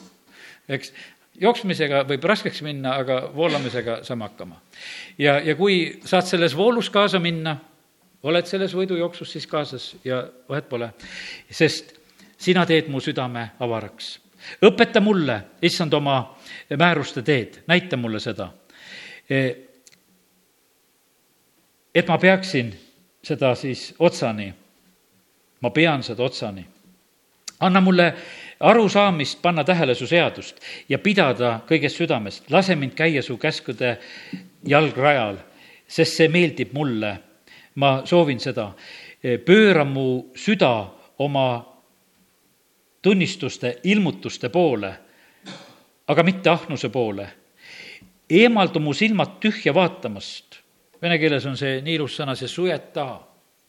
eks 0.69 0.93
jooksmisega 1.41 2.05
võib 2.09 2.25
raskeks 2.25 2.63
minna, 2.63 2.95
aga 3.03 3.23
voolamisega 3.35 4.01
saame 4.07 4.29
hakkama. 4.29 4.61
ja, 5.19 5.39
ja 5.41 5.55
kui 5.59 6.01
saad 6.05 6.29
selles 6.31 6.57
voolus 6.57 6.91
kaasa 6.91 7.19
minna, 7.19 7.57
oled 8.23 8.47
selles 8.47 8.75
võidujooksus 8.77 9.33
siis 9.33 9.47
kaasas 9.47 9.95
ja 10.05 10.23
vahet 10.49 10.69
pole, 10.69 10.93
sest 11.51 11.97
sina 12.39 12.67
teed 12.67 12.89
mu 12.89 13.01
südame 13.01 13.51
avaraks. 13.61 14.19
õpeta 14.65 15.01
mulle, 15.01 15.43
issand, 15.63 15.93
oma 15.93 16.21
määruste 16.79 17.23
teed, 17.23 17.63
näita 17.67 17.97
mulle 17.97 18.21
seda 18.21 18.53
et 21.95 22.09
ma 22.09 22.19
peaksin 22.19 22.73
seda 23.25 23.55
siis 23.59 23.91
otsani, 23.99 24.53
ma 25.61 25.71
pean 25.71 26.03
seda 26.03 26.23
otsani. 26.23 26.67
anna 27.61 27.81
mulle 27.81 28.15
arusaamist 28.61 29.43
panna 29.43 29.65
tähele 29.65 29.95
su 29.95 30.07
seadust 30.07 30.61
ja 30.89 30.99
pidada 30.99 31.61
kõigest 31.69 32.01
südamest, 32.01 32.51
lase 32.51 32.77
mind 32.77 32.95
käia 32.97 33.23
su 33.23 33.37
käskude 33.37 33.99
jalgrajal, 34.65 35.37
sest 35.89 36.17
see 36.17 36.29
meeldib 36.29 36.73
mulle. 36.73 37.19
ma 37.75 38.03
soovin 38.05 38.41
seda. 38.41 38.73
pööra 39.45 39.85
mu 39.85 40.33
süda 40.35 40.87
oma 41.19 41.67
tunnistuste, 43.03 43.79
ilmutuste 43.85 44.49
poole, 44.49 44.95
aga 46.09 46.23
mitte 46.23 46.51
ahnuse 46.51 46.89
poole. 46.89 47.29
eemaldu 48.31 48.81
mu 48.81 48.95
silmad 48.95 49.41
tühja 49.41 49.75
vaatamast 49.75 50.61
Vene 51.01 51.17
keeles 51.19 51.47
on 51.49 51.57
see 51.57 51.79
nii 51.81 51.95
ilus 51.97 52.19
sõna, 52.19 52.35
see 52.37 52.49
sujeta, 52.51 53.07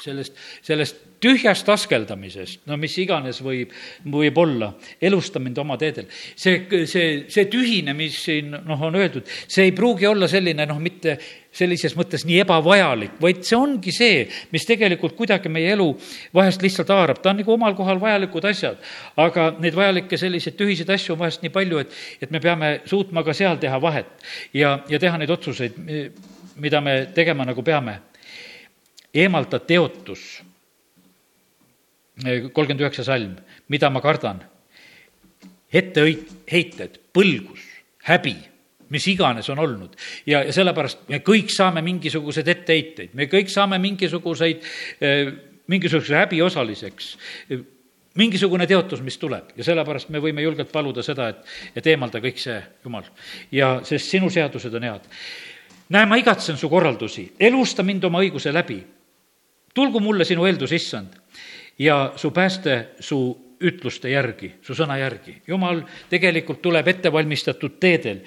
sellest, 0.01 0.37
sellest 0.65 0.99
tühjast 1.21 1.67
askeldamisest, 1.69 2.63
no 2.69 2.77
mis 2.81 2.95
iganes 3.01 3.41
võib, 3.45 3.73
võib 4.09 4.39
olla, 4.41 4.71
elusta 5.01 5.39
mind 5.39 5.59
oma 5.61 5.77
teedel. 5.77 6.07
see, 6.35 6.65
see, 6.89 7.27
see 7.29 7.45
tühine, 7.51 7.93
mis 7.97 8.17
siin 8.23 8.49
noh, 8.55 8.81
on 8.87 8.97
öeldud, 8.97 9.29
see 9.47 9.69
ei 9.69 9.75
pruugi 9.77 10.09
olla 10.09 10.29
selline 10.31 10.65
noh, 10.69 10.81
mitte 10.81 11.17
sellises 11.53 11.93
mõttes 11.99 12.25
nii 12.25 12.39
ebavajalik, 12.41 13.19
vaid 13.21 13.43
see 13.45 13.59
ongi 13.59 13.93
see, 13.93 14.25
mis 14.53 14.65
tegelikult 14.65 15.13
kuidagi 15.17 15.51
meie 15.51 15.75
elu 15.75 15.89
vahest 16.33 16.63
lihtsalt 16.63 16.89
haarab, 16.93 17.21
ta 17.21 17.33
on 17.33 17.41
nagu 17.43 17.53
omal 17.53 17.77
kohal 17.77 18.01
vajalikud 18.01 18.47
asjad. 18.49 18.81
aga 19.19 19.51
neid 19.59 19.77
vajalikke 19.77 20.17
selliseid 20.17 20.57
tühiseid 20.57 20.89
asju 20.95 21.13
on 21.13 21.25
vahest 21.25 21.45
nii 21.45 21.53
palju, 21.53 21.85
et, 21.85 21.97
et 22.21 22.31
me 22.31 22.41
peame 22.41 22.79
suutma 22.89 23.25
ka 23.27 23.35
seal 23.37 23.61
teha 23.61 23.81
vahet 23.81 24.29
ja, 24.57 24.79
ja 24.89 24.99
teha 24.99 25.21
neid 25.21 25.29
otsuseid 25.29 25.77
mida 26.61 26.81
me 26.81 27.05
tegema 27.13 27.45
nagu 27.45 27.63
peame. 27.63 27.99
Eemalda 29.13 29.59
teotus, 29.59 30.41
kolmkümmend 32.21 32.85
üheksa 32.85 33.05
salm, 33.07 33.35
mida 33.71 33.89
ma 33.89 34.01
kardan, 34.03 34.43
etteheited, 35.71 36.99
põlgus, 37.15 37.63
häbi 38.07 38.37
mis 38.91 39.05
iganes 39.07 39.47
on 39.49 39.59
olnud. 39.63 39.93
ja, 40.25 40.43
ja 40.43 40.53
sellepärast 40.53 41.05
me 41.07 41.21
kõik 41.23 41.51
saame 41.53 41.79
mingisuguseid 41.85 42.47
etteheiteid, 42.51 43.13
me 43.15 43.29
kõik 43.31 43.47
saame 43.47 43.79
mingisuguseid, 43.79 44.65
mingisuguse 45.71 46.17
häbi 46.19 46.41
osaliseks, 46.43 47.13
mingisugune 48.19 48.67
teotus, 48.67 49.01
mis 49.01 49.17
tuleb. 49.17 49.53
Ja 49.55 49.63
sellepärast 49.63 50.11
me 50.11 50.19
võime 50.19 50.43
julgelt 50.43 50.71
paluda 50.71 51.03
seda, 51.05 51.29
et, 51.31 51.53
et 51.79 51.87
eemalda 51.93 52.19
kõik 52.23 52.41
see, 52.41 52.57
Jumal. 52.83 53.07
ja 53.51 53.77
sest 53.87 54.11
sinu 54.11 54.29
seadused 54.29 54.75
on 54.75 54.87
head. 54.89 55.07
Näe, 55.91 56.07
ma 56.07 56.19
igatsen 56.19 56.59
su 56.59 56.69
korraldusi, 56.71 57.31
elusta 57.39 57.83
mind 57.83 58.03
oma 58.07 58.21
õiguse 58.23 58.51
läbi. 58.53 58.79
Tulgu 59.73 59.99
mulle 59.99 60.25
sinu 60.25 60.45
eeldus, 60.45 60.71
issand, 60.71 61.15
ja 61.79 62.13
su 62.15 62.31
pääste 62.31 62.89
su 62.99 63.51
ütluste 63.61 64.09
järgi, 64.09 64.51
su 64.61 64.73
sõna 64.75 64.97
järgi. 64.99 65.35
jumal 65.47 65.81
tegelikult 66.09 66.61
tuleb 66.61 66.87
ettevalmistatud 66.87 67.77
teedel. 67.79 68.21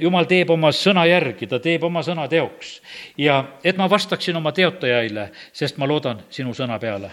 jumal 0.00 0.24
teeb 0.24 0.50
oma 0.50 0.70
sõna 0.72 1.06
järgi, 1.06 1.46
ta 1.46 1.58
teeb 1.58 1.84
oma 1.84 2.02
sõna 2.02 2.28
teoks. 2.28 2.80
ja 3.18 3.44
et 3.64 3.76
ma 3.76 3.90
vastaksin 3.90 4.36
oma 4.36 4.52
teotajaile, 4.52 5.30
sest 5.52 5.78
ma 5.78 5.86
loodan 5.86 6.22
sinu 6.30 6.54
sõna 6.54 6.78
peale. 6.78 7.10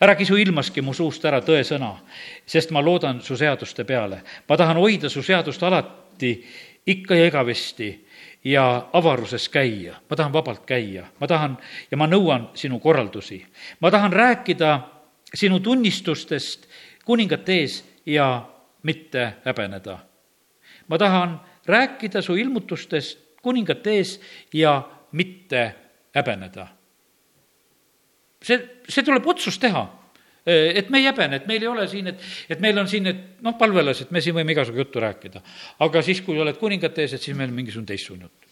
ära 0.00 0.14
kisu 0.14 0.36
ilmaski 0.36 0.82
mu 0.82 0.94
suust 0.94 1.24
ära 1.24 1.40
tõesõna, 1.40 1.94
sest 2.46 2.70
ma 2.70 2.82
loodan 2.82 3.20
su 3.20 3.36
seaduste 3.36 3.84
peale. 3.84 4.22
ma 4.48 4.56
tahan 4.56 4.76
hoida 4.76 5.08
su 5.08 5.22
seadust 5.22 5.62
alati, 5.62 6.44
ikka 6.86 7.14
ja 7.14 7.26
igavesti 7.26 8.03
ja 8.44 8.88
avaruses 8.92 9.48
käia, 9.48 9.96
ma 10.10 10.16
tahan 10.16 10.32
vabalt 10.32 10.66
käia, 10.66 11.06
ma 11.20 11.26
tahan 11.26 11.56
ja 11.90 11.96
ma 11.96 12.06
nõuan 12.06 12.50
sinu 12.54 12.78
korraldusi. 12.78 13.46
ma 13.80 13.90
tahan 13.90 14.12
rääkida 14.12 14.80
sinu 15.34 15.60
tunnistustest 15.60 16.68
kuningate 17.04 17.52
ees 17.52 17.84
ja 18.06 18.48
mitte 18.82 19.32
häbeneda. 19.44 19.98
ma 20.88 20.98
tahan 20.98 21.40
rääkida 21.66 22.22
su 22.22 22.36
ilmutustest 22.36 23.18
kuningate 23.42 23.90
ees 23.90 24.20
ja 24.52 24.82
mitte 25.12 25.74
häbeneda. 26.14 26.66
see, 28.42 28.80
see 28.88 29.02
tuleb 29.02 29.26
otsus 29.26 29.58
teha 29.58 30.04
et 30.46 30.90
me 30.90 31.00
ei 31.00 31.06
häbene, 31.08 31.36
et 31.40 31.46
meil 31.48 31.62
ei 31.62 31.68
ole 31.68 31.86
siin, 31.88 32.10
et, 32.12 32.24
et 32.52 32.60
meil 32.60 32.78
on 32.78 32.88
siin, 32.88 33.06
et 33.08 33.20
noh, 33.44 33.56
palvelased, 33.58 34.10
me 34.12 34.20
siin 34.20 34.36
võime 34.36 34.52
igasugu 34.52 34.82
juttu 34.82 35.00
rääkida. 35.00 35.40
aga 35.86 36.02
siis, 36.04 36.20
kui 36.24 36.38
oled 36.40 36.58
kuningate 36.60 37.04
ees, 37.04 37.14
et 37.16 37.22
siis 37.22 37.36
meil 37.36 37.48
on 37.48 37.56
mingisugune 37.56 37.88
teistsugune 37.88 38.28
jutt. 38.28 38.43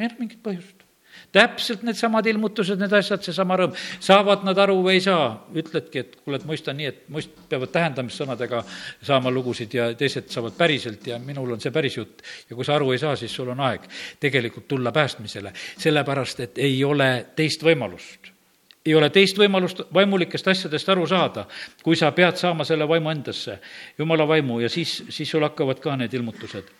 Ei 0.00 0.08
ole 0.08 0.22
mingit 0.22 0.40
põhjust. 0.44 0.86
täpselt 1.34 1.82
needsamad 1.82 2.26
ilmutused, 2.30 2.78
need 2.78 2.92
asjad, 2.94 3.20
seesama 3.26 3.56
rõõm, 3.58 3.72
saavad 4.02 4.44
nad 4.46 4.58
aru 4.62 4.76
või 4.84 4.94
ei 4.96 5.02
saa, 5.02 5.24
ütledki, 5.58 6.04
et 6.04 6.14
kuule, 6.22 6.38
et 6.38 6.46
mõista 6.46 6.72
nii, 6.74 6.86
et 6.86 7.00
mõist-, 7.10 7.34
peavad 7.50 7.72
tähendamissõnadega 7.74 8.62
saama 9.02 9.32
lugusid 9.34 9.74
ja 9.74 9.88
teised 9.98 10.30
saavad 10.30 10.54
päriselt 10.58 11.06
ja 11.10 11.18
minul 11.18 11.50
on 11.56 11.60
see 11.60 11.74
päris 11.74 11.98
jutt. 11.98 12.22
ja 12.50 12.56
kui 12.56 12.64
sa 12.64 12.78
aru 12.78 12.92
ei 12.94 13.02
saa, 13.02 13.16
siis 13.18 13.34
sul 13.34 13.50
on 13.50 13.60
aeg 13.66 13.86
tegelikult 14.22 14.68
tulla 14.70 14.92
päästmisele, 14.94 15.52
sellepärast 15.78 16.40
et 16.46 16.58
ei 16.58 16.84
ole 16.84 17.10
teist 17.36 17.66
võimalust. 17.66 18.30
Ei 18.86 18.94
ole 18.94 19.10
teist 19.10 19.36
võimalust 19.36 19.82
vaimulikest 19.92 20.46
asjadest 20.48 20.88
aru 20.88 21.06
saada, 21.06 21.44
kui 21.82 21.98
sa 21.98 22.12
pead 22.16 22.38
saama 22.40 22.64
selle 22.64 22.88
vaimu 22.88 23.10
endasse, 23.12 23.58
jumala 23.98 24.28
vaimu, 24.28 24.60
ja 24.60 24.70
siis, 24.72 25.02
siis 25.08 25.30
sul 25.30 25.44
hakkavad 25.44 25.82
ka 25.84 25.98
need 26.00 26.14
ilmutused 26.16 26.79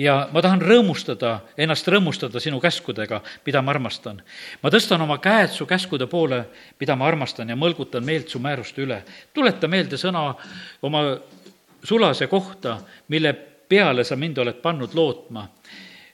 ja 0.00 0.14
ma 0.32 0.40
tahan 0.42 0.62
rõõmustada, 0.64 1.34
ennast 1.60 1.88
rõõmustada 1.90 2.40
sinu 2.40 2.60
käskudega, 2.62 3.20
mida 3.46 3.62
ma 3.62 3.74
armastan. 3.74 4.22
ma 4.62 4.70
tõstan 4.70 5.02
oma 5.02 5.18
käed 5.18 5.52
su 5.52 5.66
käskude 5.66 6.06
poole, 6.06 6.44
mida 6.80 6.96
ma 6.96 7.08
armastan 7.08 7.48
ja 7.48 7.56
mõlgutan 7.56 8.04
meelt 8.04 8.28
su 8.28 8.38
määruste 8.38 8.82
üle. 8.82 9.02
tuleta 9.34 9.68
meelde 9.68 9.96
sõna 9.96 10.34
oma 10.82 11.18
sulase 11.84 12.26
kohta, 12.26 12.80
mille 13.08 13.32
peale 13.68 14.04
sa 14.04 14.16
mind 14.16 14.38
oled 14.38 14.60
pannud 14.62 14.94
lootma, 14.94 15.48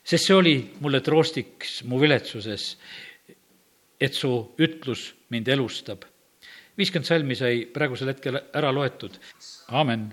sest 0.04 0.26
see 0.26 0.34
oli 0.34 0.56
mulle 0.80 1.00
troostiks 1.00 1.82
mu 1.84 2.00
viletsuses, 2.00 2.76
et 4.00 4.14
su 4.14 4.54
ütlus 4.58 5.14
mind 5.30 5.48
elustab. 5.48 6.02
viiskümmend 6.78 7.06
salmi 7.06 7.34
sai 7.34 7.66
praegusel 7.66 8.08
hetkel 8.08 8.40
ära 8.52 8.72
loetud, 8.72 9.14
aamen 9.68 10.12